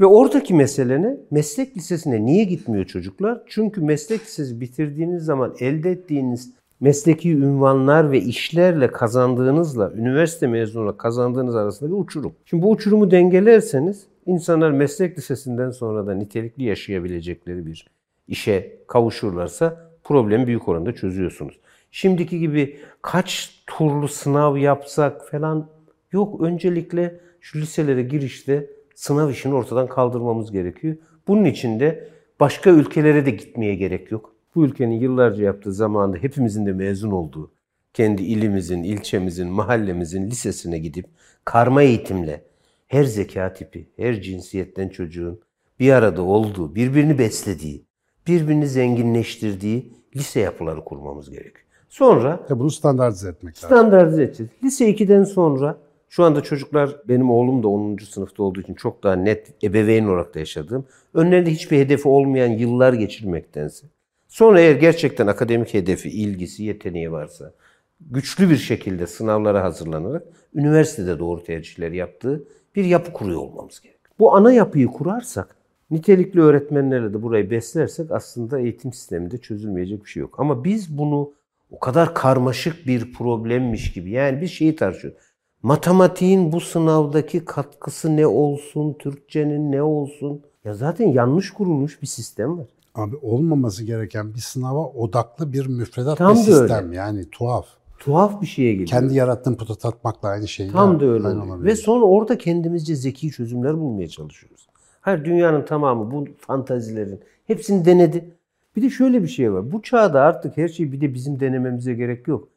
Ve 0.00 0.06
oradaki 0.06 0.54
mesele 0.54 1.02
ne? 1.02 1.16
Meslek 1.30 1.76
lisesine 1.76 2.24
niye 2.24 2.44
gitmiyor 2.44 2.84
çocuklar? 2.84 3.42
Çünkü 3.46 3.80
meslek 3.80 4.20
lisesi 4.20 4.60
bitirdiğiniz 4.60 5.24
zaman 5.24 5.54
elde 5.60 5.90
ettiğiniz 5.90 6.52
mesleki 6.80 7.32
ünvanlar 7.32 8.12
ve 8.12 8.20
işlerle 8.20 8.90
kazandığınızla 8.90 9.92
üniversite 9.92 10.46
mezunuyla 10.46 10.96
kazandığınız 10.96 11.56
arasında 11.56 11.90
bir 11.90 11.96
uçurum. 11.96 12.32
Şimdi 12.44 12.62
bu 12.62 12.70
uçurumu 12.70 13.10
dengelerseniz 13.10 14.06
insanlar 14.26 14.70
meslek 14.70 15.18
lisesinden 15.18 15.70
sonra 15.70 16.06
da 16.06 16.14
nitelikli 16.14 16.64
yaşayabilecekleri 16.64 17.66
bir 17.66 17.86
işe 18.28 18.76
kavuşurlarsa 18.86 19.90
problemi 20.04 20.46
büyük 20.46 20.68
oranda 20.68 20.94
çözüyorsunuz. 20.94 21.58
Şimdiki 21.90 22.38
gibi 22.38 22.76
kaç 23.02 23.62
turlu 23.66 24.08
sınav 24.08 24.56
yapsak 24.56 25.30
falan 25.30 25.68
yok. 26.12 26.40
Öncelikle 26.40 27.20
şu 27.40 27.58
liselere 27.58 28.02
girişte 28.02 28.70
sınav 28.94 29.30
işini 29.30 29.54
ortadan 29.54 29.86
kaldırmamız 29.86 30.52
gerekiyor. 30.52 30.96
Bunun 31.28 31.44
için 31.44 31.80
de 31.80 32.08
başka 32.40 32.70
ülkelere 32.70 33.26
de 33.26 33.30
gitmeye 33.30 33.74
gerek 33.74 34.10
yok. 34.10 34.34
Bu 34.54 34.64
ülkenin 34.64 35.00
yıllarca 35.00 35.44
yaptığı 35.44 35.72
zamanda 35.72 36.16
hepimizin 36.16 36.66
de 36.66 36.72
mezun 36.72 37.10
olduğu, 37.10 37.50
kendi 37.94 38.22
ilimizin, 38.22 38.82
ilçemizin, 38.82 39.48
mahallemizin 39.48 40.26
lisesine 40.26 40.78
gidip 40.78 41.06
karma 41.44 41.82
eğitimle 41.82 42.44
her 42.88 43.04
zeka 43.04 43.52
tipi, 43.52 43.88
her 43.96 44.20
cinsiyetten 44.22 44.88
çocuğun 44.88 45.40
bir 45.80 45.92
arada 45.92 46.22
olduğu, 46.22 46.74
birbirini 46.74 47.18
beslediği, 47.18 47.84
birbirini 48.26 48.66
zenginleştirdiği 48.68 49.92
lise 50.16 50.40
yapıları 50.40 50.84
kurmamız 50.84 51.30
gerekiyor. 51.30 51.64
Sonra 51.88 52.46
Ya 52.50 52.58
bunu 52.58 52.70
standartize 52.70 53.28
etmek 53.28 53.56
lazım. 53.56 53.68
standartize 53.76 54.22
edeceğiz. 54.22 54.52
Lise 54.64 54.90
2'den 54.90 55.24
sonra 55.24 55.78
şu 56.08 56.24
anda 56.24 56.40
çocuklar 56.42 56.96
benim 57.08 57.30
oğlum 57.30 57.62
da 57.62 57.68
10. 57.68 57.96
sınıfta 58.10 58.42
olduğu 58.42 58.60
için 58.60 58.74
çok 58.74 59.02
daha 59.02 59.16
net 59.16 59.64
ebeveyn 59.64 60.04
olarak 60.04 60.34
da 60.34 60.38
yaşadığım. 60.38 60.84
Önlerinde 61.14 61.50
hiçbir 61.50 61.78
hedefi 61.78 62.08
olmayan 62.08 62.48
yıllar 62.50 62.92
geçirmektense. 62.92 63.86
Sonra 64.28 64.60
eğer 64.60 64.74
gerçekten 64.74 65.26
akademik 65.26 65.74
hedefi, 65.74 66.08
ilgisi, 66.08 66.64
yeteneği 66.64 67.12
varsa 67.12 67.52
güçlü 68.00 68.50
bir 68.50 68.56
şekilde 68.56 69.06
sınavlara 69.06 69.64
hazırlanarak 69.64 70.22
üniversitede 70.54 71.18
doğru 71.18 71.44
tercihler 71.44 71.92
yaptığı 71.92 72.44
bir 72.76 72.84
yapı 72.84 73.12
kuruyor 73.12 73.40
olmamız 73.40 73.80
gerekiyor. 73.80 74.14
Bu 74.18 74.36
ana 74.36 74.52
yapıyı 74.52 74.86
kurarsak, 74.86 75.56
nitelikli 75.90 76.40
öğretmenlerle 76.40 77.14
de 77.14 77.22
burayı 77.22 77.50
beslersek 77.50 78.10
aslında 78.10 78.60
eğitim 78.60 78.92
sisteminde 78.92 79.38
çözülmeyecek 79.38 80.04
bir 80.04 80.10
şey 80.10 80.20
yok. 80.20 80.34
Ama 80.38 80.64
biz 80.64 80.98
bunu 80.98 81.32
o 81.70 81.78
kadar 81.78 82.14
karmaşık 82.14 82.86
bir 82.86 83.12
problemmiş 83.12 83.92
gibi 83.92 84.10
yani 84.10 84.40
bir 84.40 84.46
şeyi 84.46 84.76
tartışıyoruz. 84.76 85.20
Matematiğin 85.62 86.52
bu 86.52 86.60
sınavdaki 86.60 87.44
katkısı 87.44 88.16
ne 88.16 88.26
olsun, 88.26 88.92
Türkçenin 88.98 89.72
ne 89.72 89.82
olsun? 89.82 90.42
Ya 90.64 90.74
zaten 90.74 91.08
yanlış 91.08 91.50
kurulmuş 91.50 92.02
bir 92.02 92.06
sistem 92.06 92.58
var. 92.58 92.66
Abi 92.94 93.16
olmaması 93.16 93.84
gereken 93.84 94.34
bir 94.34 94.38
sınava 94.38 94.86
odaklı 94.86 95.52
bir 95.52 95.66
müfredat 95.66 96.18
Tam 96.18 96.36
ve 96.36 96.42
sistem 96.42 96.92
yani 96.92 97.30
tuhaf. 97.30 97.66
Tuhaf 97.98 98.42
bir 98.42 98.46
şeye 98.46 98.72
geliyor. 98.72 98.88
Kendi 98.88 99.14
yarattığın 99.14 99.54
puta 99.54 99.74
tatmakla 99.74 100.28
aynı 100.28 100.48
şey. 100.48 100.70
Tam 100.70 100.92
ya. 100.92 101.00
da 101.00 101.06
öyle 101.06 101.28
olabilir. 101.28 101.64
Ve 101.64 101.76
sonra 101.76 102.04
orada 102.04 102.38
kendimizce 102.38 102.96
zeki 102.96 103.30
çözümler 103.30 103.78
bulmaya 103.78 104.08
çalışıyoruz. 104.08 104.68
Hayır 105.00 105.24
dünyanın 105.24 105.64
tamamı 105.64 106.10
bu 106.10 106.24
fantazilerin 106.38 107.20
hepsini 107.46 107.84
denedi. 107.84 108.34
Bir 108.76 108.82
de 108.82 108.90
şöyle 108.90 109.22
bir 109.22 109.28
şey 109.28 109.52
var. 109.52 109.72
Bu 109.72 109.82
çağda 109.82 110.20
artık 110.20 110.56
her 110.56 110.68
şeyi 110.68 110.92
bir 110.92 111.00
de 111.00 111.14
bizim 111.14 111.40
denememize 111.40 111.94
gerek 111.94 112.28
yok. 112.28 112.48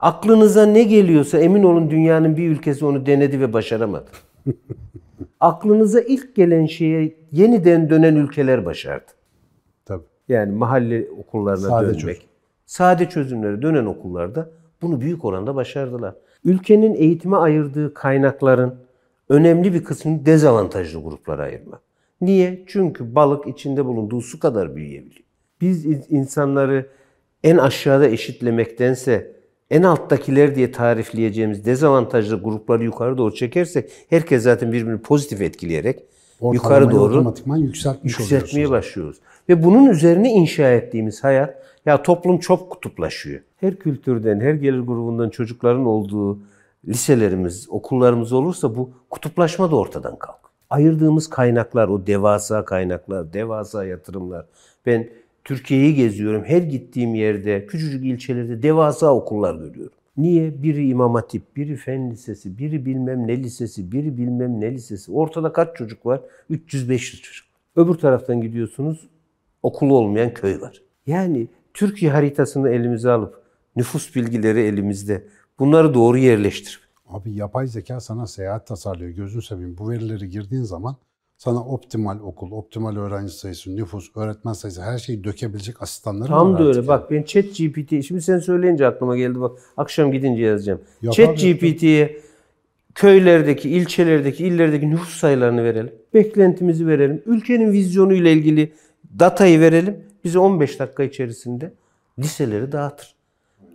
Aklınıza 0.00 0.66
ne 0.66 0.82
geliyorsa 0.82 1.38
emin 1.38 1.62
olun 1.62 1.90
dünyanın 1.90 2.36
bir 2.36 2.48
ülkesi 2.48 2.86
onu 2.86 3.06
denedi 3.06 3.40
ve 3.40 3.52
başaramadı. 3.52 4.10
Aklınıza 5.40 6.00
ilk 6.00 6.36
gelen 6.36 6.66
şeye 6.66 7.16
yeniden 7.32 7.90
dönen 7.90 8.14
ülkeler 8.14 8.64
başardı. 8.66 9.12
Yani 10.28 10.52
mahalle 10.52 11.06
okullarına 11.18 11.68
Sade 11.68 11.86
dönmek. 11.86 12.00
çözüm. 12.00 12.16
Sade 12.66 13.08
çözümlere 13.08 13.62
dönen 13.62 13.84
okullarda 13.86 14.50
bunu 14.82 15.00
büyük 15.00 15.24
oranda 15.24 15.54
başardılar. 15.54 16.14
Ülkenin 16.44 16.94
eğitime 16.94 17.36
ayırdığı 17.36 17.94
kaynakların 17.94 18.74
önemli 19.28 19.74
bir 19.74 19.84
kısmını 19.84 20.26
dezavantajlı 20.26 21.02
gruplara 21.02 21.42
ayırmak. 21.42 21.80
Niye? 22.20 22.64
Çünkü 22.66 23.14
balık 23.14 23.46
içinde 23.46 23.84
bulunduğu 23.84 24.20
su 24.20 24.40
kadar 24.40 24.76
büyüyebiliyor. 24.76 25.24
Biz 25.60 25.86
in- 25.86 26.04
insanları 26.10 26.86
en 27.44 27.56
aşağıda 27.56 28.06
eşitlemektense 28.08 29.36
en 29.70 29.82
alttakiler 29.82 30.54
diye 30.54 30.72
tarifleyeceğimiz 30.72 31.64
dezavantajlı 31.64 32.42
grupları 32.42 32.84
yukarı 32.84 33.18
doğru 33.18 33.34
çekersek 33.34 33.90
herkes 34.10 34.42
zaten 34.42 34.72
birbirini 34.72 34.98
pozitif 34.98 35.40
etkileyerek 35.40 35.98
yukarı 36.52 36.56
Ortalamayı 36.84 36.96
doğru 36.98 37.10
otomatikman 37.14 37.56
yükseltmiş 37.56 38.18
yükseltmeye 38.18 38.66
oluyorsunuz. 38.66 38.70
başlıyoruz. 38.90 39.16
Ve 39.48 39.64
bunun 39.64 39.86
üzerine 39.86 40.32
inşa 40.32 40.70
ettiğimiz 40.70 41.24
hayat, 41.24 41.62
ya 41.86 42.02
toplum 42.02 42.38
çok 42.38 42.70
kutuplaşıyor. 42.70 43.40
Her 43.56 43.76
kültürden, 43.76 44.40
her 44.40 44.54
gelir 44.54 44.80
grubundan 44.80 45.30
çocukların 45.30 45.86
olduğu 45.86 46.38
liselerimiz, 46.88 47.66
okullarımız 47.70 48.32
olursa 48.32 48.76
bu 48.76 48.90
kutuplaşma 49.10 49.70
da 49.70 49.76
ortadan 49.76 50.16
kalk. 50.18 50.40
Ayırdığımız 50.70 51.30
kaynaklar, 51.30 51.88
o 51.88 52.06
devasa 52.06 52.64
kaynaklar, 52.64 53.32
devasa 53.32 53.84
yatırımlar. 53.84 54.46
Ben 54.86 55.08
Türkiye'yi 55.44 55.94
geziyorum. 55.94 56.44
Her 56.44 56.62
gittiğim 56.62 57.14
yerde, 57.14 57.66
küçücük 57.66 58.04
ilçelerde 58.04 58.62
devasa 58.62 59.14
okullar 59.14 59.54
görüyorum. 59.54 59.96
Niye? 60.16 60.62
Biri 60.62 60.88
İmam 60.88 61.14
Hatip, 61.14 61.56
biri 61.56 61.76
Fen 61.76 62.10
Lisesi, 62.10 62.58
biri 62.58 62.86
bilmem 62.86 63.26
ne 63.26 63.36
lisesi, 63.36 63.92
biri 63.92 64.18
bilmem 64.18 64.60
ne 64.60 64.72
lisesi. 64.74 65.12
Ortada 65.12 65.52
kaç 65.52 65.76
çocuk 65.76 66.06
var? 66.06 66.20
300-500 66.50 67.22
çocuk. 67.22 67.46
Öbür 67.76 67.94
taraftan 67.94 68.40
gidiyorsunuz, 68.40 69.08
okulu 69.66 69.96
olmayan 69.96 70.34
köy 70.34 70.60
var. 70.60 70.82
Yani 71.06 71.48
Türkiye 71.74 72.10
haritasını 72.10 72.70
elimize 72.70 73.10
alıp, 73.10 73.42
nüfus 73.76 74.14
bilgileri 74.14 74.60
elimizde, 74.60 75.26
bunları 75.58 75.94
doğru 75.94 76.18
yerleştirip, 76.18 76.80
Abi 77.08 77.32
yapay 77.32 77.66
zeka 77.66 78.00
sana 78.00 78.26
seyahat 78.26 78.66
tasarlıyor. 78.66 79.10
Gözünü 79.10 79.42
seveyim. 79.42 79.78
Bu 79.78 79.90
verileri 79.90 80.28
girdiğin 80.30 80.62
zaman 80.62 80.96
sana 81.36 81.64
optimal 81.64 82.20
okul, 82.20 82.50
optimal 82.50 82.96
öğrenci 82.96 83.32
sayısı, 83.32 83.76
nüfus, 83.76 84.10
öğretmen 84.16 84.52
sayısı 84.52 84.82
her 84.82 84.98
şeyi 84.98 85.24
dökebilecek 85.24 85.82
asistanları 85.82 86.28
Tam 86.28 86.52
var 86.52 86.58
da 86.58 86.64
öyle. 86.64 86.78
artık 86.78 86.88
Bak 86.88 87.10
ben 87.10 87.22
Chat 87.22 87.44
GPT, 87.44 88.04
şimdi 88.04 88.22
sen 88.22 88.38
söyleyince 88.38 88.86
aklıma 88.86 89.16
geldi 89.16 89.40
bak. 89.40 89.58
Akşam 89.76 90.12
gidince 90.12 90.42
yazacağım. 90.42 90.80
Yap 91.02 91.14
Chat. 91.14 91.38
GPT'ye 91.38 92.20
köylerdeki, 92.94 93.70
ilçelerdeki, 93.70 94.46
illerdeki 94.46 94.90
nüfus 94.90 95.14
sayılarını 95.14 95.64
verelim. 95.64 95.92
Beklentimizi 96.14 96.86
verelim. 96.86 97.22
Ülkenin 97.26 97.72
vizyonuyla 97.72 98.30
ilgili 98.30 98.72
datayı 99.18 99.60
verelim. 99.60 100.04
Bize 100.24 100.38
15 100.38 100.78
dakika 100.80 101.02
içerisinde 101.02 101.72
liseleri 102.18 102.72
dağıtır. 102.72 103.14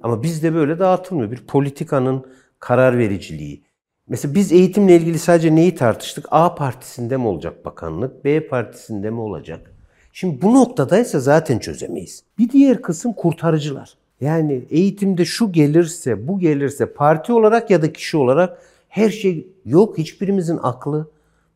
Ama 0.03 0.23
bizde 0.23 0.53
böyle 0.53 0.79
dağıtılmıyor. 0.79 1.31
Bir 1.31 1.47
politikanın 1.47 2.25
karar 2.59 2.97
vericiliği, 2.97 3.63
Mesela 4.11 4.35
biz 4.35 4.51
eğitimle 4.51 4.95
ilgili 4.95 5.19
sadece 5.19 5.55
neyi 5.55 5.75
tartıştık? 5.75 6.25
A 6.31 6.55
partisinde 6.55 7.17
mi 7.17 7.27
olacak 7.27 7.65
bakanlık, 7.65 8.25
B 8.25 8.47
partisinde 8.47 9.09
mi 9.09 9.19
olacak? 9.19 9.73
Şimdi 10.13 10.41
bu 10.41 10.53
noktadaysa 10.53 11.19
zaten 11.19 11.59
çözemeyiz. 11.59 12.23
Bir 12.37 12.49
diğer 12.49 12.81
kısım 12.81 13.13
kurtarıcılar. 13.13 13.97
Yani 14.21 14.63
eğitimde 14.69 15.25
şu 15.25 15.51
gelirse, 15.51 16.27
bu 16.27 16.39
gelirse 16.39 16.93
parti 16.93 17.33
olarak 17.33 17.69
ya 17.69 17.81
da 17.81 17.93
kişi 17.93 18.17
olarak 18.17 18.61
her 18.89 19.09
şey 19.09 19.47
yok. 19.65 19.97
Hiçbirimizin 19.97 20.59
aklı 20.63 21.11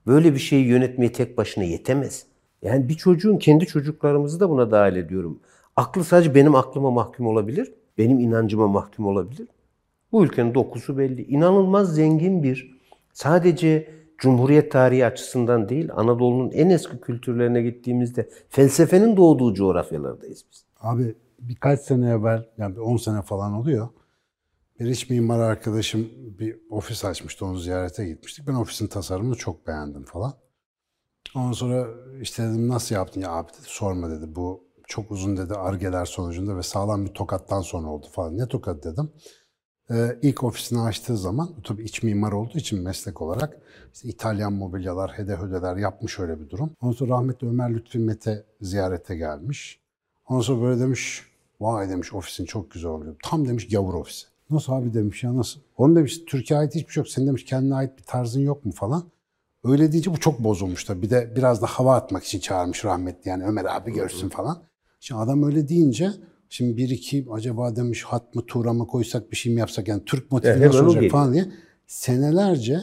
böyle 0.07 0.33
bir 0.33 0.39
şeyi 0.39 0.65
yönetmeye 0.65 1.11
tek 1.11 1.37
başına 1.37 1.63
yetemez. 1.63 2.25
Yani 2.61 2.89
bir 2.89 2.93
çocuğun 2.93 3.37
kendi 3.37 3.65
çocuklarımızı 3.65 4.39
da 4.39 4.49
buna 4.49 4.71
dahil 4.71 4.95
ediyorum. 4.95 5.39
Aklı 5.75 6.03
sadece 6.03 6.35
benim 6.35 6.55
aklıma 6.55 6.91
mahkum 6.91 7.27
olabilir. 7.27 7.73
Benim 7.97 8.19
inancıma 8.19 8.67
mahkum 8.67 9.07
olabilir. 9.07 9.47
Bu 10.11 10.25
ülkenin 10.25 10.53
dokusu 10.53 10.97
belli. 10.97 11.23
İnanılmaz 11.23 11.95
zengin 11.95 12.43
bir, 12.43 12.79
sadece 13.13 13.95
Cumhuriyet 14.17 14.71
tarihi 14.71 15.05
açısından 15.05 15.69
değil, 15.69 15.89
Anadolu'nun 15.95 16.51
en 16.51 16.69
eski 16.69 17.01
kültürlerine 17.01 17.61
gittiğimizde 17.61 18.29
felsefenin 18.49 19.17
doğduğu 19.17 19.53
coğrafyalardayız 19.53 20.45
biz. 20.51 20.65
Abi 20.79 21.15
birkaç 21.39 21.79
sene 21.79 22.09
evvel, 22.09 22.45
yani 22.57 22.79
10 22.79 22.97
sene 22.97 23.21
falan 23.21 23.53
oluyor. 23.53 23.87
Bir 24.79 24.85
iç 24.85 25.09
mimar 25.09 25.39
arkadaşım 25.39 26.09
bir 26.39 26.57
ofis 26.69 27.05
açmıştı, 27.05 27.45
onu 27.45 27.57
ziyarete 27.57 28.05
gitmiştik. 28.05 28.47
Ben 28.47 28.53
ofisin 28.53 28.87
tasarımını 28.87 29.35
çok 29.35 29.67
beğendim 29.67 30.03
falan. 30.03 30.33
Ondan 31.35 31.51
sonra 31.51 31.87
işte 32.21 32.43
dedim 32.43 32.67
nasıl 32.67 32.95
yaptın? 32.95 33.21
Ya 33.21 33.31
abi 33.31 33.49
dedi 33.49 33.61
sorma 33.63 34.09
dedi 34.09 34.35
bu 34.35 34.63
çok 34.87 35.11
uzun 35.11 35.37
dedi 35.37 35.53
argeler 35.53 36.05
sonucunda 36.05 36.57
ve 36.57 36.63
sağlam 36.63 37.05
bir 37.05 37.13
tokattan 37.13 37.61
sonra 37.61 37.87
oldu 37.87 38.07
falan. 38.11 38.37
Ne 38.37 38.47
tokat 38.47 38.83
dedim. 38.83 39.09
Ee, 39.91 40.19
ilk 40.21 40.43
ofisini 40.43 40.79
açtığı 40.79 41.17
zaman 41.17 41.49
tabii 41.63 41.83
iç 41.83 42.03
mimar 42.03 42.31
olduğu 42.31 42.57
için 42.57 42.83
meslek 42.83 43.21
olarak 43.21 43.57
işte 43.93 44.07
İtalyan 44.09 44.53
mobilyalar, 44.53 45.11
hede 45.11 45.35
hödeler 45.35 45.75
yapmış 45.77 46.19
öyle 46.19 46.39
bir 46.39 46.49
durum. 46.49 46.69
Ondan 46.81 46.93
sonra 46.93 47.13
rahmetli 47.13 47.47
Ömer 47.47 47.73
Lütfi 47.73 47.99
Mete 47.99 48.43
ziyarete 48.61 49.15
gelmiş. 49.15 49.79
Ondan 50.29 50.41
sonra 50.41 50.61
böyle 50.61 50.81
demiş, 50.81 51.23
vay 51.61 51.89
demiş 51.89 52.13
ofisin 52.13 52.45
çok 52.45 52.71
güzel 52.71 52.91
oluyor. 52.91 53.15
Tam 53.23 53.47
demiş 53.47 53.67
gavur 53.69 53.93
ofisi. 53.93 54.27
Nasıl 54.49 54.73
abi 54.73 54.93
demiş 54.93 55.23
ya 55.23 55.35
nasıl? 55.37 55.59
Onun 55.77 55.95
demiş 55.95 56.21
Türkiye 56.27 56.59
ait 56.59 56.75
hiçbir 56.75 56.93
şey 56.93 57.01
yok. 57.01 57.09
Senin 57.09 57.27
demiş 57.27 57.45
kendine 57.45 57.75
ait 57.75 57.97
bir 57.97 58.03
tarzın 58.03 58.41
yok 58.41 58.65
mu 58.65 58.71
falan. 58.71 59.03
Öyle 59.65 59.91
deyince 59.91 60.13
bu 60.13 60.19
çok 60.19 60.39
bozulmuş 60.39 60.83
tabii. 60.83 61.01
Bir 61.01 61.09
de 61.09 61.33
biraz 61.35 61.61
da 61.61 61.65
hava 61.65 61.95
atmak 61.95 62.23
için 62.23 62.39
çağırmış 62.39 62.85
rahmetli 62.85 63.29
yani 63.29 63.43
Ömer 63.43 63.65
abi 63.65 63.93
görsün 63.93 64.29
falan. 64.29 64.63
Şimdi 64.99 65.21
adam 65.21 65.43
öyle 65.43 65.67
deyince 65.67 66.11
şimdi 66.49 66.77
bir 66.77 66.89
iki 66.89 67.25
acaba 67.31 67.75
demiş 67.75 68.03
hat 68.03 68.35
mı 68.35 68.45
tuğra 68.45 68.73
mı 68.73 68.87
koysak 68.87 69.31
bir 69.31 69.37
şey 69.37 69.53
mi 69.53 69.59
yapsak 69.59 69.87
yani 69.87 70.05
Türk 70.05 70.31
motifi 70.31 70.61
nasıl 70.61 70.79
olacak 70.79 70.93
geliyor. 70.93 71.11
falan 71.11 71.33
diye 71.33 71.51
senelerce 71.87 72.79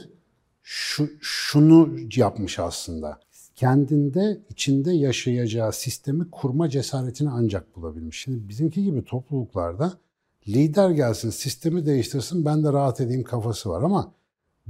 şu, 0.62 1.10
şunu 1.20 1.90
yapmış 2.16 2.58
aslında. 2.58 3.20
Kendinde 3.56 4.40
içinde 4.50 4.92
yaşayacağı 4.92 5.72
sistemi 5.72 6.30
kurma 6.30 6.68
cesaretini 6.68 7.30
ancak 7.30 7.76
bulabilmiş. 7.76 8.22
Şimdi 8.22 8.48
bizimki 8.48 8.84
gibi 8.84 9.04
topluluklarda 9.04 9.92
lider 10.48 10.90
gelsin, 10.90 11.30
sistemi 11.30 11.86
değiştirsin, 11.86 12.44
ben 12.44 12.64
de 12.64 12.72
rahat 12.72 13.00
edeyim 13.00 13.24
kafası 13.24 13.70
var 13.70 13.82
ama 13.82 14.14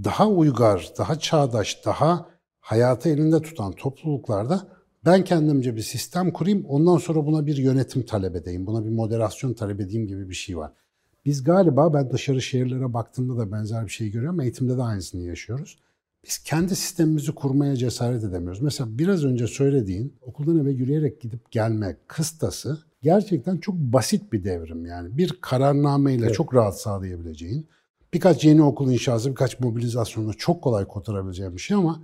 daha 0.05 0.29
uygar, 0.29 0.93
daha 0.99 1.19
çağdaş, 1.19 1.87
daha 1.87 2.27
hayatı 2.61 3.09
elinde 3.09 3.43
tutan 3.43 3.73
topluluklarda 3.73 4.69
ben 5.05 5.25
kendimce 5.25 5.77
bir 5.77 5.83
sistem 5.83 6.31
kurayım, 6.31 6.65
ondan 6.65 6.97
sonra 6.97 7.27
buna 7.27 7.47
bir 7.47 7.57
yönetim 7.57 8.07
talep 8.07 8.37
edeyim, 8.37 8.67
buna 8.67 8.85
bir 8.85 8.91
moderasyon 8.91 9.53
talep 9.53 9.81
edeyim 9.81 10.07
gibi 10.07 10.29
bir 10.29 10.35
şey 10.35 10.57
var. 10.59 10.73
Biz 11.25 11.45
galiba 11.45 11.95
ben 11.95 12.11
dışarı 12.11 12.43
şehirlere 12.43 12.93
baktığımda 12.95 13.39
da 13.39 13.53
benzer 13.53 13.85
bir 13.87 13.91
şey 13.91 14.11
görüyorum. 14.11 14.41
Eğitimde 14.41 14.77
de 14.77 14.83
aynısını 14.83 15.23
yaşıyoruz. 15.23 15.79
Biz 16.27 16.39
kendi 16.39 16.77
sistemimizi 16.77 17.33
kurmaya 17.33 17.77
cesaret 17.77 18.25
edemiyoruz. 18.25 18.63
Mesela 18.63 18.99
biraz 18.99 19.25
önce 19.25 19.47
söylediğin 19.47 20.15
okuldan 20.21 20.59
eve 20.59 20.71
yürüyerek 20.71 21.21
gidip 21.21 21.51
gelme 21.51 21.97
kıstası 22.07 22.79
gerçekten 23.03 23.57
çok 23.57 23.75
basit 23.75 24.33
bir 24.33 24.45
devrim 24.45 24.87
yani. 24.87 25.19
Bir 25.19 25.39
kararnameyle 25.41 26.25
Evet. 26.27 26.35
çok 26.35 26.55
rahat 26.55 26.81
sağlayabileceğin, 26.81 27.69
birkaç 28.15 28.45
yeni 28.45 28.63
okul 28.63 28.93
inşası, 28.93 29.31
birkaç 29.31 29.61
mobilizasyonla 29.61 30.33
çok 30.35 30.63
kolay 30.63 30.85
kotarabileceğin 30.85 31.57
bir 31.57 31.61
şey 31.61 31.77
ama 31.77 32.03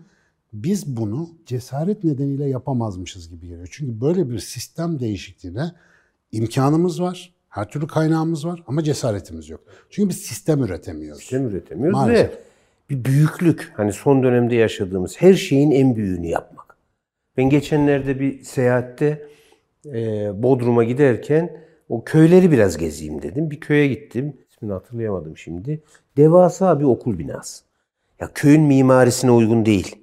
biz 0.53 0.97
bunu 0.97 1.29
cesaret 1.47 2.05
nedeniyle 2.05 2.49
yapamazmışız 2.49 3.31
gibi 3.31 3.49
geliyor. 3.49 3.69
Çünkü 3.71 4.01
böyle 4.01 4.31
bir 4.31 4.39
sistem 4.39 5.01
değişikliğine 5.01 5.73
imkanımız 6.33 7.03
var, 7.03 7.35
her 7.49 7.71
türlü 7.71 7.87
kaynağımız 7.87 8.47
var 8.47 8.63
ama 8.67 8.83
cesaretimiz 8.85 9.49
yok. 9.49 9.61
Çünkü 9.91 10.09
biz 10.09 10.17
sistem 10.17 10.65
üretemiyoruz. 10.65 11.21
Sistem 11.21 11.49
üretemiyoruz 11.49 11.99
Maalesef. 11.99 12.31
ve 12.31 12.39
bir 12.91 13.05
büyüklük, 13.05 13.73
hani 13.77 13.93
son 13.93 14.23
dönemde 14.23 14.55
yaşadığımız 14.55 15.17
her 15.21 15.35
şeyin 15.35 15.71
en 15.71 15.97
büyüğünü 15.97 16.27
yapmak. 16.27 16.77
Ben 17.37 17.51
geçenlerde 17.51 18.21
bir 18.21 18.43
seyahatte 18.43 19.29
e, 19.87 20.31
Bodrum'a 20.43 20.85
giderken 20.85 21.63
o 21.89 22.05
köyleri 22.05 22.53
biraz 22.53 22.77
gezeyim 22.77 23.23
dedim. 23.23 23.51
Bir 23.51 23.61
köye 23.61 23.89
gittim. 23.89 24.37
İsmini 24.59 24.73
hatırlayamadım 24.73 25.37
şimdi. 25.37 25.81
Devasa 26.17 26.81
bir 26.81 26.85
okul 26.85 27.19
binası. 27.19 27.65
Ya 28.21 28.31
köyün 28.35 28.63
mimarisine 28.63 29.31
uygun 29.31 29.67
değil. 29.67 29.97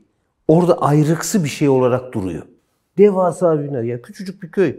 Orada 0.47 0.81
ayrıksı 0.81 1.43
bir 1.43 1.49
şey 1.49 1.69
olarak 1.69 2.13
duruyor. 2.13 2.43
Devasa 2.97 3.59
bir 3.59 3.69
bina. 3.69 3.81
Ya 3.83 4.01
küçücük 4.01 4.43
bir 4.43 4.51
köy. 4.51 4.75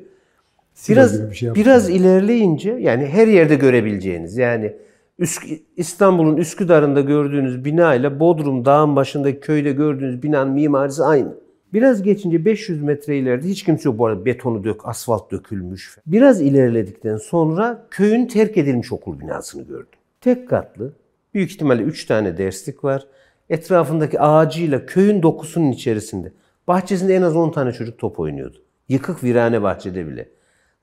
Biraz 0.88 1.30
bir 1.30 1.34
şey 1.36 1.54
biraz 1.54 1.90
ilerleyince 1.90 2.70
yani 2.70 3.06
her 3.06 3.26
yerde 3.28 3.54
görebileceğiniz 3.54 4.36
yani 4.36 4.72
Üsk- 5.18 5.60
İstanbul'un 5.76 6.36
Üsküdar'ında 6.36 7.00
gördüğünüz 7.00 7.64
bina 7.64 7.94
ile 7.94 8.20
Bodrum 8.20 8.64
dağın 8.64 8.96
başındaki 8.96 9.40
köyde 9.40 9.72
gördüğünüz 9.72 10.22
binanın 10.22 10.52
mimarisi 10.52 11.04
aynı. 11.04 11.34
Biraz 11.76 12.02
geçince 12.02 12.44
500 12.44 12.82
metre 12.82 13.18
ileride 13.18 13.48
hiç 13.48 13.62
kimse 13.64 13.88
yok 13.88 13.98
bu 13.98 14.06
arada 14.06 14.24
betonu 14.24 14.64
dök, 14.64 14.88
asfalt 14.88 15.30
dökülmüş. 15.30 15.98
Biraz 16.06 16.40
ilerledikten 16.40 17.16
sonra 17.16 17.86
köyün 17.90 18.26
terk 18.26 18.56
edilmiş 18.56 18.92
okul 18.92 19.20
binasını 19.20 19.62
gördüm. 19.62 19.98
Tek 20.20 20.48
katlı, 20.48 20.92
büyük 21.34 21.50
ihtimalle 21.50 21.82
3 21.82 22.04
tane 22.04 22.38
derslik 22.38 22.84
var. 22.84 23.06
Etrafındaki 23.50 24.20
ağacıyla 24.20 24.86
köyün 24.86 25.22
dokusunun 25.22 25.72
içerisinde. 25.72 26.32
Bahçesinde 26.68 27.14
en 27.14 27.22
az 27.22 27.36
10 27.36 27.50
tane 27.50 27.72
çocuk 27.72 27.98
top 27.98 28.20
oynuyordu. 28.20 28.58
Yıkık 28.88 29.24
virane 29.24 29.62
bahçede 29.62 30.06
bile. 30.06 30.28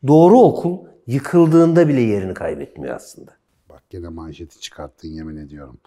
Doğru 0.08 0.40
okul 0.40 0.78
yıkıldığında 1.08 1.88
bile 1.88 2.02
yerini 2.02 2.34
kaybetmiyor 2.34 2.96
aslında. 2.96 3.32
Bak 3.70 3.84
gene 3.90 4.08
manşeti 4.08 4.60
çıkarttın 4.60 5.08
yemin 5.08 5.38
ediyorum. 5.38 5.78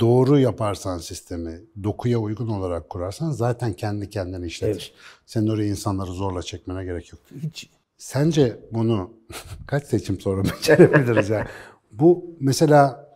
Doğru 0.00 0.38
yaparsan 0.38 0.98
sistemi, 0.98 1.60
dokuya 1.82 2.18
uygun 2.18 2.48
olarak 2.48 2.90
kurarsan 2.90 3.30
zaten 3.30 3.72
kendi 3.72 4.10
kendini 4.10 4.46
işletir. 4.46 4.92
Senin 5.26 5.48
oraya 5.48 5.66
insanları 5.66 6.10
zorla 6.10 6.42
çekmene 6.42 6.84
gerek 6.84 7.12
yok. 7.12 7.20
Hiç 7.42 7.70
Sence 7.98 8.58
bunu 8.72 9.10
kaç 9.66 9.86
seçim 9.86 10.20
sonra 10.20 10.44
becerebiliriz 10.44 11.28
yani? 11.28 11.46
Bu 11.92 12.36
mesela 12.40 13.08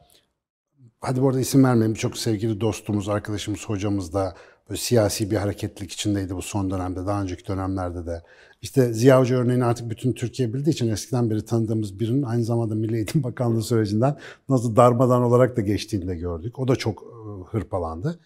hadi 1.00 1.22
bu 1.22 1.28
arada 1.28 1.40
isim 1.40 1.64
vermeyeyim 1.64 1.94
çok 1.94 2.16
sevgili 2.16 2.60
dostumuz, 2.60 3.08
arkadaşımız, 3.08 3.68
hocamız 3.68 4.14
da 4.14 4.34
siyasi 4.76 5.30
bir 5.30 5.36
hareketlik 5.36 5.92
içindeydi 5.92 6.36
bu 6.36 6.42
son 6.42 6.70
dönemde, 6.70 7.06
daha 7.06 7.22
önceki 7.22 7.48
dönemlerde 7.48 8.06
de. 8.06 8.22
İşte 8.62 8.92
Ziya 8.92 9.20
Hoca 9.20 9.36
örneğini 9.36 9.64
artık 9.64 9.90
bütün 9.90 10.12
Türkiye 10.12 10.54
bildiği 10.54 10.70
için 10.70 10.88
eskiden 10.88 11.30
beri 11.30 11.44
tanıdığımız 11.44 12.00
birinin 12.00 12.22
aynı 12.22 12.44
zamanda 12.44 12.74
Milli 12.74 12.96
Eğitim 12.96 13.22
Bakanlığı 13.22 13.62
sürecinden 13.62 14.16
nasıl 14.48 14.76
darmadan 14.76 15.22
olarak 15.22 15.56
da 15.56 15.60
geçtiğini 15.60 16.08
de 16.08 16.16
gördük. 16.16 16.58
O 16.58 16.68
da 16.68 16.76
çok 16.76 17.02
e, 17.02 17.50
hırpalandı. 17.50 18.20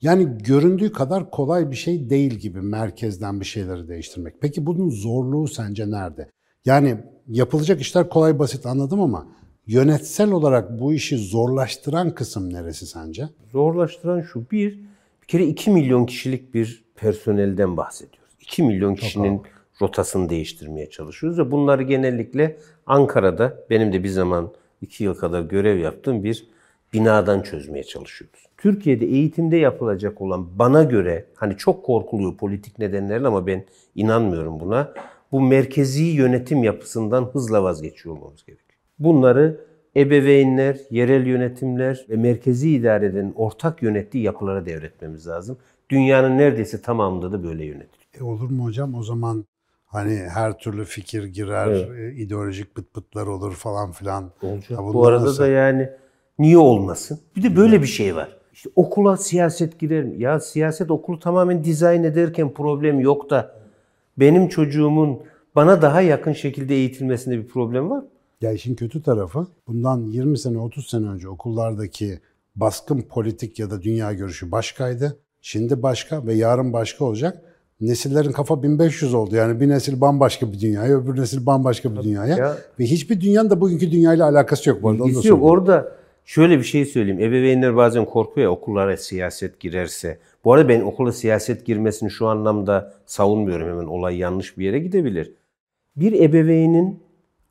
Yani 0.00 0.38
göründüğü 0.38 0.92
kadar 0.92 1.30
kolay 1.30 1.70
bir 1.70 1.76
şey 1.76 2.10
değil 2.10 2.32
gibi 2.34 2.60
merkezden 2.60 3.40
bir 3.40 3.44
şeyleri 3.44 3.88
değiştirmek. 3.88 4.34
Peki 4.40 4.66
bunun 4.66 4.90
zorluğu 4.90 5.48
sence 5.48 5.90
nerede? 5.90 6.30
Yani 6.64 6.98
yapılacak 7.28 7.80
işler 7.80 8.08
kolay 8.08 8.38
basit 8.38 8.66
anladım 8.66 9.00
ama 9.00 9.26
yönetsel 9.66 10.30
olarak 10.30 10.80
bu 10.80 10.92
işi 10.92 11.18
zorlaştıran 11.18 12.14
kısım 12.14 12.52
neresi 12.52 12.86
sence? 12.86 13.28
zorlaştıran 13.52 14.20
şu. 14.20 14.50
Bir, 14.50 14.80
bir 15.24 15.28
kere 15.28 15.46
2 15.46 15.70
milyon 15.70 16.06
kişilik 16.06 16.54
bir 16.54 16.84
personelden 16.96 17.76
bahsediyoruz. 17.76 18.34
2 18.40 18.62
milyon 18.62 18.94
kişinin 18.94 19.42
rotasını 19.82 20.28
değiştirmeye 20.28 20.90
çalışıyoruz 20.90 21.38
ve 21.38 21.50
bunları 21.50 21.82
genellikle 21.82 22.56
Ankara'da 22.86 23.64
benim 23.70 23.92
de 23.92 24.04
bir 24.04 24.08
zaman 24.08 24.52
2 24.82 25.04
yıl 25.04 25.14
kadar 25.14 25.40
görev 25.40 25.78
yaptığım 25.78 26.24
bir 26.24 26.46
binadan 26.92 27.42
çözmeye 27.42 27.84
çalışıyoruz. 27.84 28.46
Türkiye'de 28.58 29.06
eğitimde 29.06 29.56
yapılacak 29.56 30.20
olan 30.20 30.58
bana 30.58 30.84
göre 30.84 31.24
hani 31.34 31.56
çok 31.56 31.84
korkuluyor 31.84 32.36
politik 32.36 32.78
nedenlerle 32.78 33.26
ama 33.26 33.46
ben 33.46 33.64
inanmıyorum 33.94 34.60
buna. 34.60 34.92
Bu 35.32 35.40
merkezi 35.40 36.04
yönetim 36.04 36.64
yapısından 36.64 37.24
hızla 37.24 37.62
vazgeçiyor 37.62 38.16
olmamız 38.16 38.44
gerekiyor. 38.44 38.78
Bunları 38.98 39.60
ebeveynler, 39.96 40.76
yerel 40.90 41.26
yönetimler 41.26 42.06
ve 42.10 42.16
merkezi 42.16 42.70
idarenin 42.70 43.32
ortak 43.36 43.82
yönettiği 43.82 44.24
yapılara 44.24 44.66
devretmemiz 44.66 45.26
lazım. 45.26 45.56
Dünyanın 45.90 46.38
neredeyse 46.38 46.82
tamamında 46.82 47.32
da 47.32 47.44
böyle 47.44 47.64
yönetiliyor. 47.64 48.20
E 48.20 48.24
olur 48.24 48.50
mu 48.50 48.64
hocam 48.64 48.94
o 48.94 49.02
zaman 49.02 49.44
hani 49.86 50.16
her 50.34 50.58
türlü 50.58 50.84
fikir 50.84 51.24
girer, 51.24 51.98
e, 51.98 52.14
ideolojik 52.14 52.76
bıt 52.76 52.96
bıtlar 52.96 53.26
olur 53.26 53.52
falan 53.52 53.92
filan. 53.92 54.30
Olacak. 54.42 54.78
Bu 54.78 55.06
arada 55.06 55.24
nasıl- 55.24 55.42
da 55.42 55.48
yani 55.48 55.88
niye 56.38 56.58
olmasın? 56.58 57.20
Bir 57.36 57.42
de 57.42 57.56
böyle 57.56 57.82
bir 57.82 57.86
şey 57.86 58.16
var. 58.16 58.36
İşte 58.52 58.70
okula 58.76 59.16
siyaset 59.16 59.78
girer 59.78 60.04
mi? 60.04 60.14
Ya 60.18 60.40
siyaset 60.40 60.90
okulu 60.90 61.18
tamamen 61.18 61.64
dizayn 61.64 62.04
ederken 62.04 62.54
problem 62.54 63.00
yok 63.00 63.30
da 63.30 63.54
benim 64.18 64.48
çocuğumun 64.48 65.22
bana 65.54 65.82
daha 65.82 66.00
yakın 66.00 66.32
şekilde 66.32 66.74
eğitilmesinde 66.74 67.38
bir 67.38 67.48
problem 67.48 67.90
var 67.90 67.98
mı? 67.98 68.08
Ya 68.40 68.52
işin 68.52 68.74
kötü 68.74 69.02
tarafı 69.02 69.46
bundan 69.66 70.02
20 70.06 70.38
sene 70.38 70.58
30 70.58 70.86
sene 70.90 71.06
önce 71.08 71.28
okullardaki 71.28 72.18
baskın 72.56 73.02
politik 73.02 73.58
ya 73.58 73.70
da 73.70 73.82
dünya 73.82 74.12
görüşü 74.12 74.52
başkaydı. 74.52 75.18
Şimdi 75.40 75.82
başka 75.82 76.26
ve 76.26 76.34
yarın 76.34 76.72
başka 76.72 77.04
olacak. 77.04 77.42
Nesillerin 77.80 78.32
kafa 78.32 78.62
1500 78.62 79.14
oldu. 79.14 79.36
Yani 79.36 79.60
bir 79.60 79.68
nesil 79.68 80.00
bambaşka 80.00 80.52
bir 80.52 80.60
dünyaya, 80.60 80.98
öbür 80.98 81.20
nesil 81.20 81.46
bambaşka 81.46 81.96
bir 81.96 82.02
dünyaya. 82.02 82.36
Ya- 82.36 82.56
Ve 82.80 82.84
hiçbir 82.84 83.20
dünyanın 83.20 83.50
da 83.50 83.60
bugünkü 83.60 83.90
dünyayla 83.92 84.28
alakası 84.28 84.70
yok 84.70 84.82
bu 84.82 84.88
arada. 84.90 85.04
İlgisi 85.04 85.28
yok. 85.28 85.42
Orada 85.42 85.92
şöyle 86.24 86.58
bir 86.58 86.64
şey 86.64 86.84
söyleyeyim. 86.86 87.20
Ebeveynler 87.20 87.76
bazen 87.76 88.04
korkuyor 88.04 88.44
ya 88.44 88.50
okullara 88.50 88.96
siyaset 88.96 89.60
girerse. 89.60 90.18
Bu 90.44 90.52
arada 90.52 90.68
ben 90.68 90.80
okula 90.80 91.12
siyaset 91.12 91.66
girmesini 91.66 92.10
şu 92.10 92.26
anlamda 92.26 92.94
savunmuyorum. 93.06 93.68
Hemen 93.68 93.84
olay 93.86 94.16
yanlış 94.16 94.58
bir 94.58 94.64
yere 94.64 94.78
gidebilir. 94.78 95.32
Bir 95.96 96.12
ebeveynin 96.22 97.03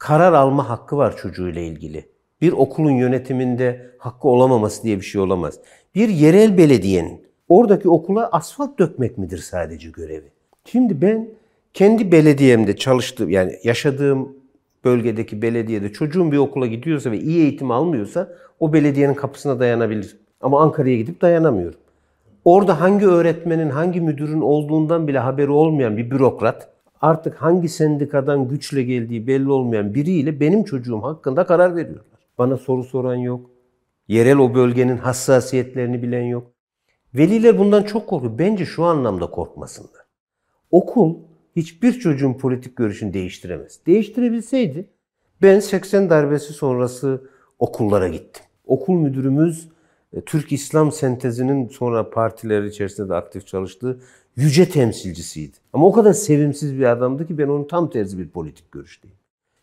karar 0.04 0.34
alma 0.34 0.70
hakkı 0.70 0.98
var 0.98 1.18
çocuğuyla 1.18 1.62
ilgili. 1.62 2.06
Bir 2.42 2.52
okulun 2.52 2.92
yönetiminde 2.92 3.92
hakkı 3.98 4.28
olamaması 4.28 4.84
diye 4.84 4.98
bir 4.98 5.06
şey 5.06 5.22
olamaz. 5.22 5.60
Bir 5.96 6.10
yerel 6.10 6.58
belediyenin 6.58 7.22
oradaki 7.50 7.90
okula 7.90 8.30
asfalt 8.32 8.80
dökmek 8.80 9.18
midir 9.18 9.38
sadece 9.38 9.90
görevi? 9.90 10.32
Şimdi 10.66 11.02
ben 11.02 11.30
kendi 11.74 12.12
belediyemde 12.12 12.76
çalıştığım 12.76 13.30
yani 13.30 13.60
yaşadığım 13.64 14.36
bölgedeki 14.86 15.42
belediyede 15.42 15.94
çocuğum 15.94 16.32
bir 16.32 16.38
okula 16.38 16.68
gidiyorsa 16.68 17.12
ve 17.12 17.20
iyi 17.20 17.42
eğitim 17.42 17.72
almıyorsa 17.72 18.30
o 18.60 18.74
belediyenin 18.74 19.14
kapısına 19.14 19.60
dayanabilir. 19.60 20.18
Ama 20.42 20.62
Ankara'ya 20.62 20.98
gidip 20.98 21.22
dayanamıyorum. 21.22 21.80
Orada 22.46 22.82
hangi 22.82 23.08
öğretmenin, 23.08 23.70
hangi 23.70 24.02
müdürün 24.02 24.42
olduğundan 24.42 25.08
bile 25.08 25.20
haberi 25.20 25.52
olmayan 25.52 25.98
bir 25.98 26.12
bürokrat 26.12 26.73
artık 27.04 27.36
hangi 27.36 27.70
sendikadan 27.70 28.48
güçle 28.48 28.84
geldiği 28.84 29.28
belli 29.28 29.52
olmayan 29.52 29.94
biriyle 29.94 30.40
benim 30.40 30.64
çocuğum 30.64 31.04
hakkında 31.04 31.46
karar 31.46 31.76
veriyorlar. 31.76 32.20
Bana 32.38 32.58
soru 32.58 32.84
soran 32.84 33.16
yok. 33.16 33.50
Yerel 34.08 34.38
o 34.38 34.56
bölgenin 34.56 34.98
hassasiyetlerini 34.98 36.04
bilen 36.04 36.24
yok. 36.24 36.52
Veliler 37.16 37.60
bundan 37.60 37.84
çok 37.84 38.08
korkuyor. 38.08 38.38
Bence 38.38 38.66
şu 38.66 38.84
anlamda 38.84 39.30
korkmasınlar. 39.32 40.02
Okul 40.72 41.16
hiçbir 41.56 41.92
çocuğun 41.94 42.34
politik 42.34 42.76
görüşünü 42.76 43.14
değiştiremez. 43.14 43.80
Değiştirebilseydi 43.86 44.90
ben 45.42 45.60
80 45.60 46.10
darbesi 46.10 46.54
sonrası 46.54 47.30
okullara 47.60 48.08
gittim. 48.08 48.44
Okul 48.66 48.94
müdürümüz 48.94 49.70
Türk 50.22 50.52
İslam 50.52 50.92
sentezinin 50.92 51.68
sonra 51.68 52.10
partiler 52.10 52.64
içerisinde 52.64 53.10
de 53.10 53.16
aktif 53.16 53.48
çalıştığı 53.48 54.00
yüce 54.36 54.70
temsilcisiydi. 54.70 55.58
Ama 55.74 55.88
o 55.88 55.92
kadar 55.92 56.14
sevimsiz 56.14 56.78
bir 56.78 56.92
adamdı 56.92 57.28
ki 57.28 57.38
ben 57.38 57.48
onun 57.48 57.68
tam 57.68 57.90
tersi 57.90 58.20
bir 58.20 58.30
politik 58.30 58.72
görüşteyim. 58.72 59.18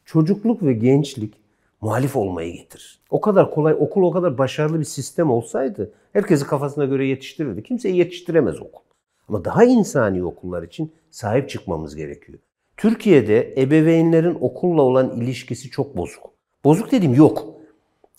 Çocukluk 0.05 0.63
ve 0.63 0.73
gençlik 0.73 1.35
muhalif 1.81 2.17
olmayı 2.17 2.53
getirir. 2.53 3.01
O 3.11 3.21
kadar 3.21 3.51
kolay, 3.51 3.75
okul 3.79 4.03
o 4.03 4.11
kadar 4.11 4.39
başarılı 4.39 4.81
bir 4.81 4.85
sistem 4.85 5.31
olsaydı 5.31 5.93
herkesi 6.13 6.47
kafasına 6.47 6.85
göre 6.85 7.07
yetiştirirdi. 7.07 7.63
Kimseyi 7.63 7.97
yetiştiremez 7.97 8.61
okul. 8.61 8.83
Ama 9.29 9.45
daha 9.45 9.65
insani 9.65 10.25
okullar 10.25 10.63
için 10.63 10.93
sahip 11.11 11.51
çıkmamız 11.51 11.97
gerekiyor. 11.97 12.39
Türkiye'de 12.77 13.55
ebeveynlerin 13.57 14.39
okulla 14.41 14.83
olan 14.83 15.21
ilişkisi 15.21 15.71
çok 15.71 15.97
bozuk. 15.97 16.31
Bozuk 16.65 16.93
dediğim 16.93 17.15
yok. 17.15 17.60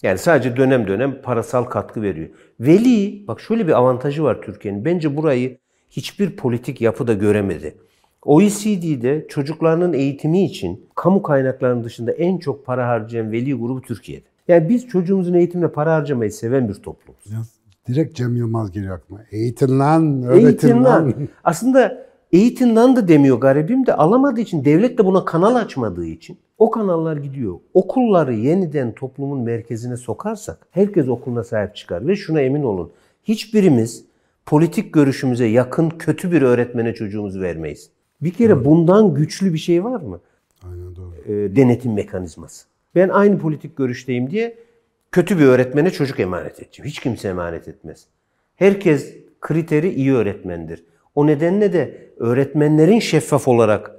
Yani 0.03 0.17
sadece 0.17 0.57
dönem 0.57 0.87
dönem 0.87 1.21
parasal 1.21 1.63
katkı 1.63 2.01
veriyor. 2.01 2.29
Veli, 2.59 3.27
bak 3.27 3.41
şöyle 3.41 3.67
bir 3.67 3.77
avantajı 3.77 4.23
var 4.23 4.41
Türkiye'nin. 4.41 4.85
Bence 4.85 5.17
burayı 5.17 5.57
hiçbir 5.89 6.35
politik 6.35 6.81
yapıda 6.81 7.13
göremedi. 7.13 7.75
OECD'de 8.25 9.27
çocuklarının 9.29 9.93
eğitimi 9.93 10.45
için 10.45 10.85
kamu 10.95 11.21
kaynaklarının 11.21 11.83
dışında 11.83 12.11
en 12.11 12.37
çok 12.37 12.65
para 12.65 12.87
harcayan 12.87 13.31
veli 13.31 13.53
grubu 13.53 13.81
Türkiye'de. 13.81 14.25
Yani 14.47 14.69
biz 14.69 14.87
çocuğumuzun 14.87 15.33
eğitimine 15.33 15.67
para 15.67 15.95
harcamayı 15.95 16.31
seven 16.31 16.69
bir 16.69 16.73
toplumuz. 16.73 17.25
Ya, 17.31 17.37
direkt 17.87 18.15
Cem 18.15 18.35
Yılmaz 18.35 18.71
geliyor 18.71 18.97
aklıma. 18.97 19.21
Eğitin 19.31 19.79
lan, 19.79 20.23
öğretin 20.23 20.47
Eğitim 20.47 20.83
lan. 20.83 21.05
lan. 21.05 21.13
Aslında 21.43 22.10
eğitim 22.31 22.75
lan 22.75 22.95
da 22.95 23.07
demiyor 23.07 23.37
garibim 23.37 23.85
de 23.85 23.95
alamadığı 23.95 24.41
için, 24.41 24.65
devlet 24.65 24.97
de 24.97 25.05
buna 25.05 25.25
kanal 25.25 25.55
açmadığı 25.55 26.05
için 26.05 26.37
o 26.57 26.71
kanallar 26.71 27.17
gidiyor. 27.17 27.59
Okulları 27.73 28.33
yeniden 28.33 28.91
toplumun 28.91 29.39
merkezine 29.39 29.97
sokarsak 29.97 30.67
herkes 30.71 31.07
okuluna 31.07 31.43
sahip 31.43 31.75
çıkar. 31.75 32.07
Ve 32.07 32.15
şuna 32.15 32.41
emin 32.41 32.63
olun. 32.63 32.91
Hiçbirimiz 33.23 34.05
politik 34.45 34.93
görüşümüze 34.93 35.45
yakın 35.45 35.89
kötü 35.89 36.31
bir 36.31 36.41
öğretmene 36.41 36.93
çocuğumuzu 36.93 37.41
vermeyiz. 37.41 37.89
Bir 38.21 38.31
kere 38.31 38.65
bundan 38.65 39.13
güçlü 39.13 39.53
bir 39.53 39.57
şey 39.57 39.83
var 39.83 40.01
mı? 40.01 40.19
Aynen 40.63 40.95
doğru. 40.95 41.15
e, 41.25 41.55
denetim 41.55 41.93
mekanizması. 41.93 42.65
Ben 42.95 43.09
aynı 43.09 43.39
politik 43.39 43.77
görüşteyim 43.77 44.31
diye 44.31 44.57
kötü 45.11 45.39
bir 45.39 45.45
öğretmene 45.45 45.91
çocuk 45.91 46.19
emanet 46.19 46.59
edeceğim. 46.59 46.89
Hiç 46.89 46.99
kimse 46.99 47.27
emanet 47.27 47.67
etmez. 47.67 48.05
Herkes 48.55 49.15
kriteri 49.41 49.93
iyi 49.93 50.13
öğretmendir. 50.13 50.83
O 51.15 51.27
nedenle 51.27 51.73
de 51.73 52.13
öğretmenlerin 52.17 52.99
şeffaf 52.99 53.47
olarak 53.47 53.91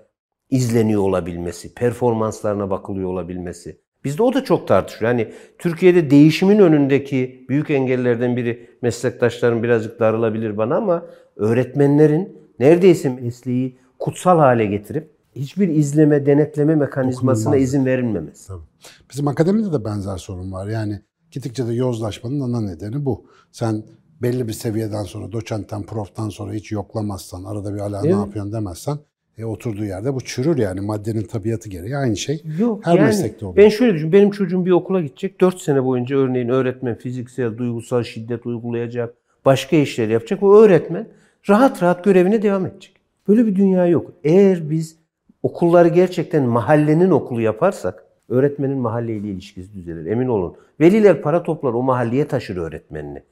izleniyor 0.51 1.03
olabilmesi, 1.03 1.75
performanslarına 1.75 2.71
bakılıyor 2.71 3.09
olabilmesi. 3.09 3.79
Bizde 4.05 4.23
o 4.23 4.35
da 4.35 4.45
çok 4.45 4.69
tartışılıyor. 4.69 5.13
Yani 5.13 5.33
Türkiye'de 5.59 6.11
değişimin 6.11 6.59
önündeki 6.59 7.47
büyük 7.49 7.71
engellerden 7.71 8.37
biri 8.37 8.69
meslektaşlarım 8.83 9.63
birazcık 9.63 10.01
darılabilir 10.01 10.57
bana 10.57 10.77
ama 10.77 11.07
öğretmenlerin 11.37 12.39
neredeyse 12.59 13.09
mesleği 13.09 13.79
kutsal 13.99 14.39
hale 14.39 14.67
getirip 14.67 15.11
hiçbir 15.37 15.69
izleme, 15.69 16.27
denetleme 16.27 16.75
mekanizmasına 16.75 17.45
Dokunulmaz. 17.45 17.69
izin 17.69 17.87
verilmemesi. 17.87 18.49
Tabii. 18.49 18.63
Bizim 19.11 19.29
akademide 19.29 19.73
de 19.73 19.85
benzer 19.85 20.17
sorun 20.17 20.53
var. 20.53 20.69
Yani 20.69 21.01
gittikçe 21.31 21.67
de 21.67 21.73
yozlaşmanın 21.73 22.41
ana 22.41 22.61
nedeni 22.61 23.05
bu. 23.05 23.25
Sen 23.53 23.83
belli 24.23 24.49
bir 24.49 24.53
seviyeden 24.53 25.03
sonra 25.03 25.33
doçentten, 25.33 25.83
proftan 25.83 26.29
sonra 26.29 26.53
hiç 26.53 26.73
yoklamazsan, 26.73 27.45
arada 27.45 27.75
bir 27.75 27.79
hala 27.81 28.03
ne 28.03 28.09
Evet. 28.09 28.17
yapıyorsun 28.19 28.53
demezsen 28.53 28.97
e, 29.39 29.45
oturduğu 29.45 29.85
yerde 29.85 30.15
bu 30.15 30.21
çürür 30.21 30.59
yani 30.59 30.81
maddenin 30.81 31.23
tabiatı 31.23 31.69
gereği 31.69 31.97
aynı 31.97 32.17
şey. 32.17 32.43
Yok 32.59 32.87
Her 32.87 32.95
yani 32.97 33.07
meslekte 33.07 33.47
oluyor. 33.47 33.65
ben 33.65 33.69
şöyle 33.69 33.95
düşün. 33.95 34.13
Benim 34.13 34.31
çocuğum 34.31 34.67
bir 34.67 34.71
okula 34.71 35.01
gidecek. 35.01 35.41
4 35.41 35.59
sene 35.61 35.85
boyunca 35.85 36.17
örneğin 36.17 36.49
öğretmen 36.49 36.95
fiziksel, 36.95 37.57
duygusal 37.59 38.03
şiddet 38.03 38.47
uygulayacak. 38.47 39.15
Başka 39.45 39.77
işler 39.77 40.09
yapacak. 40.09 40.43
O 40.43 40.57
öğretmen 40.63 41.07
rahat 41.49 41.83
rahat 41.83 42.05
görevine 42.05 42.43
devam 42.43 42.67
edecek. 42.67 42.97
Böyle 43.29 43.47
bir 43.47 43.57
dünya 43.57 43.87
yok. 43.87 44.13
Eğer 44.25 44.71
biz 44.71 44.97
okulları 45.43 45.89
gerçekten 45.89 46.43
mahallenin 46.43 47.11
okulu 47.11 47.41
yaparsak 47.41 48.05
öğretmenin 48.29 48.79
mahalleyle 48.79 49.29
ilişkisi 49.29 49.75
düzelir. 49.75 50.07
Emin 50.07 50.27
olun. 50.27 50.55
Veliler 50.81 51.23
para 51.23 51.43
toplar 51.43 51.73
o 51.73 51.83
mahalleye 51.83 52.29
taşır 52.29 52.57
öğretmenini. 52.57 53.23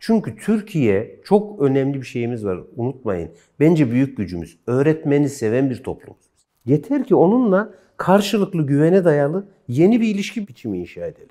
Çünkü 0.00 0.36
Türkiye 0.36 1.20
çok 1.24 1.62
önemli 1.62 1.94
bir 1.94 2.06
şeyimiz 2.06 2.44
var. 2.44 2.60
Unutmayın. 2.76 3.30
Bence 3.60 3.90
büyük 3.90 4.16
gücümüz. 4.16 4.58
Öğretmeni 4.66 5.28
seven 5.28 5.70
bir 5.70 5.82
toplumuz. 5.82 6.30
Yeter 6.66 7.04
ki 7.04 7.14
onunla 7.14 7.74
karşılıklı 7.96 8.66
güvene 8.66 9.04
dayalı 9.04 9.48
yeni 9.68 10.00
bir 10.00 10.14
ilişki 10.14 10.48
biçimi 10.48 10.78
inşa 10.78 11.06
edelim. 11.06 11.28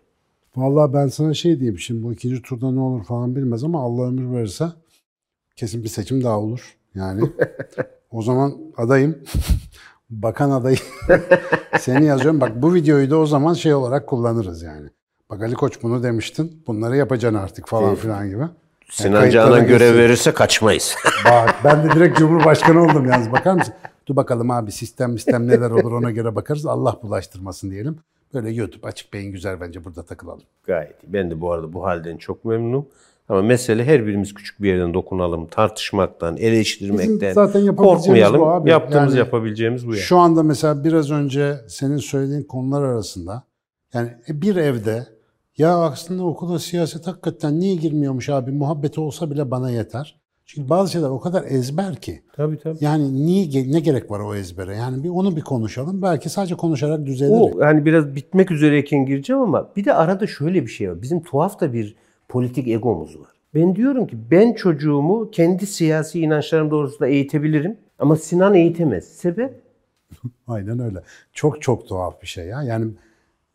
Vallahi 0.56 0.94
ben 0.94 1.08
sana 1.08 1.34
şey 1.34 1.60
diyeyim 1.60 1.80
şimdi 1.80 2.04
bu 2.04 2.14
ikinci 2.14 2.42
turda 2.42 2.72
ne 2.72 2.80
olur 2.80 3.04
falan 3.04 3.36
bilmez 3.36 3.64
ama 3.64 3.82
Allah 3.82 4.08
ömür 4.08 4.38
verirse 4.38 4.66
kesin 5.56 5.84
bir 5.84 5.90
seçim 5.90 6.24
daha 6.24 6.40
olur. 6.40 6.78
Yani 6.96 7.22
o 8.12 8.22
zaman 8.22 8.58
adayım. 8.78 9.18
Bakan 10.10 10.52
adayı. 10.52 10.78
Seni 11.80 12.06
yazıyorum. 12.06 12.42
Bak 12.42 12.62
bu 12.62 12.74
videoyu 12.74 13.10
da 13.10 13.18
o 13.18 13.26
zaman 13.26 13.54
şey 13.54 13.74
olarak 13.74 14.08
kullanırız 14.08 14.62
yani. 14.62 14.90
Bak 15.30 15.42
Ali 15.44 15.56
Koç 15.56 15.84
bunu 15.84 16.04
demiştin. 16.04 16.64
Bunları 16.68 16.98
yapacaksın 16.98 17.40
artık 17.40 17.68
falan 17.68 17.96
filan 17.96 18.30
gibi. 18.30 18.44
Sinan 18.90 19.20
kayıtlara 19.20 19.46
Canan 19.52 19.68
görev 19.68 19.98
verirse 19.98 20.32
kaçmayız. 20.34 20.96
Bak 21.26 21.56
ben 21.64 21.84
de 21.84 21.92
direkt 21.96 22.18
Cumhurbaşkanı 22.20 22.84
oldum 22.84 23.06
yalnız 23.10 23.32
bakar 23.32 23.54
mısın? 23.54 23.74
Dur 24.08 24.16
bakalım 24.16 24.52
abi 24.52 24.72
sistem 24.72 25.18
sistem 25.18 25.48
neler 25.48 25.72
olur 25.72 25.92
ona 25.92 26.12
göre 26.12 26.36
bakarız. 26.36 26.66
Allah 26.66 27.00
bulaştırmasın 27.04 27.72
diyelim. 27.72 28.00
Böyle 28.34 28.52
YouTube 28.52 28.88
açık 28.88 29.14
beyin 29.14 29.32
güzel 29.32 29.62
bence 29.62 29.86
burada 29.86 30.04
takılalım. 30.04 30.42
Gayet 30.64 31.04
iyi. 31.04 31.14
Ben 31.14 31.32
de 31.32 31.42
bu 31.42 31.52
arada 31.52 31.74
bu 31.74 31.86
halden 31.86 32.18
çok 32.18 32.46
memnunum. 32.46 32.86
Ama 33.30 33.42
mesele 33.42 33.86
her 33.86 34.06
birimiz 34.08 34.34
küçük 34.34 34.62
bir 34.62 34.70
yerden 34.70 34.94
dokunalım. 34.94 35.48
Tartışmaktan, 35.48 36.38
eleştirmekten 36.38 37.10
Bizim 37.20 37.34
zaten 37.34 37.60
yapabileceğimiz 37.60 38.04
korkmayalım. 38.06 38.40
bu 38.42 38.48
abi. 38.48 38.70
Yaptığımız 38.70 39.14
Yani 39.14 39.20
yapabileceğimiz 39.20 39.88
bu 39.88 39.96
ya. 39.96 40.02
Şu 40.02 40.18
anda 40.18 40.44
mesela 40.44 40.84
biraz 40.84 41.12
önce 41.12 41.56
senin 41.68 41.98
söylediğin 41.98 42.44
konular 42.44 42.84
arasında 42.84 43.44
yani 43.94 44.12
bir 44.30 44.56
evde 44.56 45.19
ya 45.60 45.78
aslında 45.78 46.24
okula 46.24 46.60
siyaset 46.60 47.08
hakikaten 47.08 47.60
niye 47.60 47.76
girmiyormuş 47.76 48.30
abi 48.30 48.52
muhabbeti 48.52 49.02
olsa 49.02 49.32
bile 49.32 49.52
bana 49.52 49.72
yeter. 49.72 50.20
Çünkü 50.46 50.70
bazı 50.70 50.92
şeyler 50.92 51.10
o 51.10 51.20
kadar 51.20 51.44
ezber 51.48 51.96
ki. 51.96 52.22
Tabii 52.34 52.58
tabii. 52.58 52.78
Yani 52.82 53.26
niye 53.26 53.72
ne 53.72 53.80
gerek 53.80 54.12
var 54.12 54.20
o 54.20 54.36
ezbere? 54.36 54.76
Yani 54.76 55.04
bir 55.04 55.10
onu 55.10 55.36
bir 55.36 55.42
konuşalım. 55.42 56.02
Belki 56.02 56.30
sadece 56.30 56.56
konuşarak 56.56 57.06
düzelir. 57.06 57.32
O 57.32 57.64
yani 57.64 57.86
biraz 57.86 58.16
bitmek 58.16 58.52
üzereyken 58.52 59.06
gireceğim 59.06 59.42
ama 59.42 59.70
bir 59.76 59.86
de 59.86 59.94
arada 59.94 60.28
şöyle 60.28 60.62
bir 60.62 60.72
şey 60.72 60.92
var. 60.92 61.02
Bizim 61.02 61.24
tuhaf 61.24 61.60
da 61.60 61.74
bir 61.74 61.96
politik 62.30 62.68
egomuz 62.68 63.20
var. 63.20 63.30
Ben 63.56 63.76
diyorum 63.76 64.08
ki 64.08 64.18
ben 64.32 64.54
çocuğumu 64.54 65.32
kendi 65.32 65.66
siyasi 65.66 66.20
inançlarım 66.20 66.72
doğrultusunda 66.72 67.08
eğitebilirim 67.08 67.78
ama 68.00 68.16
Sinan 68.16 68.54
eğitemez. 68.54 69.06
Sebep? 69.06 69.62
Aynen 70.48 70.80
öyle. 70.80 71.04
Çok 71.34 71.62
çok 71.62 71.88
tuhaf 71.88 72.22
bir 72.22 72.28
şey 72.28 72.46
ya. 72.46 72.64
Yani 72.64 72.86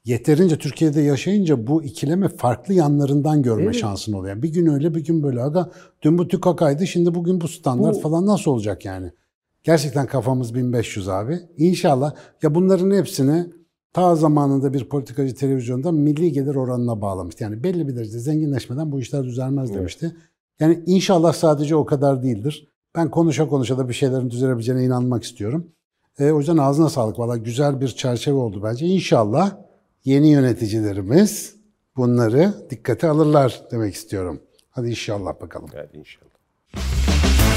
yeterince 0.05 0.59
Türkiye'de 0.59 1.01
yaşayınca 1.01 1.67
bu 1.67 1.83
ikilemi 1.83 2.29
farklı 2.29 2.75
yanlarından 2.75 3.43
görme 3.43 3.63
Evet. 3.65 3.75
şansın 3.77 4.13
oluyor. 4.13 4.43
Bir 4.43 4.53
gün 4.53 4.67
öyle 4.67 4.95
bir 4.95 5.05
gün 5.05 5.23
böyle. 5.23 5.43
Aga 5.43 5.71
dün 6.03 6.19
bu 6.19 6.29
TÜKAK'aydı 6.29 6.87
şimdi 6.87 7.15
bugün 7.15 7.41
bu 7.41 7.49
standart 7.49 7.95
Bu- 7.97 8.01
falan 8.01 8.27
nasıl 8.27 8.51
olacak 8.51 8.85
yani? 8.85 9.13
Gerçekten 9.63 10.07
kafamız 10.07 10.55
1500 10.55 11.09
abi. 11.09 11.39
İnşallah 11.57 12.15
ya 12.43 12.55
bunların 12.55 12.91
hepsini 12.91 13.47
ta 13.93 14.17
zamanında 14.17 14.73
bir 14.73 14.89
politikacı 14.89 15.35
televizyonda 15.35 15.93
milli 15.93 16.33
gelir 16.33 16.55
oranına 16.55 17.01
bağlamıştı. 17.01 17.45
Yani 17.45 17.65
belli 17.65 17.89
bir 17.89 17.97
derecede 17.97 18.19
zenginleşmeden 18.19 18.93
bu 18.93 19.01
işler 19.01 19.25
düzelmez 19.25 19.75
demişti. 19.75 20.17
Yani 20.61 20.83
inşallah 20.87 21.33
sadece 21.33 21.77
o 21.77 21.85
kadar 21.85 22.23
değildir. 22.23 22.69
Ben 22.97 23.11
konuşa 23.11 23.49
konuşa 23.49 23.79
da 23.79 23.89
bir 23.89 23.95
şeylerin 23.95 24.31
düzelebileceğine 24.31 24.85
inanmak 24.85 25.25
istiyorum. 25.25 25.67
E, 26.19 26.31
o 26.33 26.39
yüzden 26.39 26.57
ağzına 26.57 26.89
sağlık. 26.89 27.19
Valla 27.19 27.37
güzel 27.37 27.81
bir 27.81 27.89
çerçeve 27.89 28.35
oldu 28.37 28.61
bence. 28.65 28.87
İnşallah 28.87 29.57
yeni 30.05 30.31
yöneticilerimiz 30.31 31.57
bunları 31.97 32.55
dikkate 32.71 33.09
alırlar 33.09 33.63
demek 33.71 33.95
istiyorum. 33.95 34.41
Hadi 34.71 34.91
inşallah 34.91 35.41
bakalım. 35.41 35.71
Hadi 35.75 35.97
inşallah. 35.97 37.54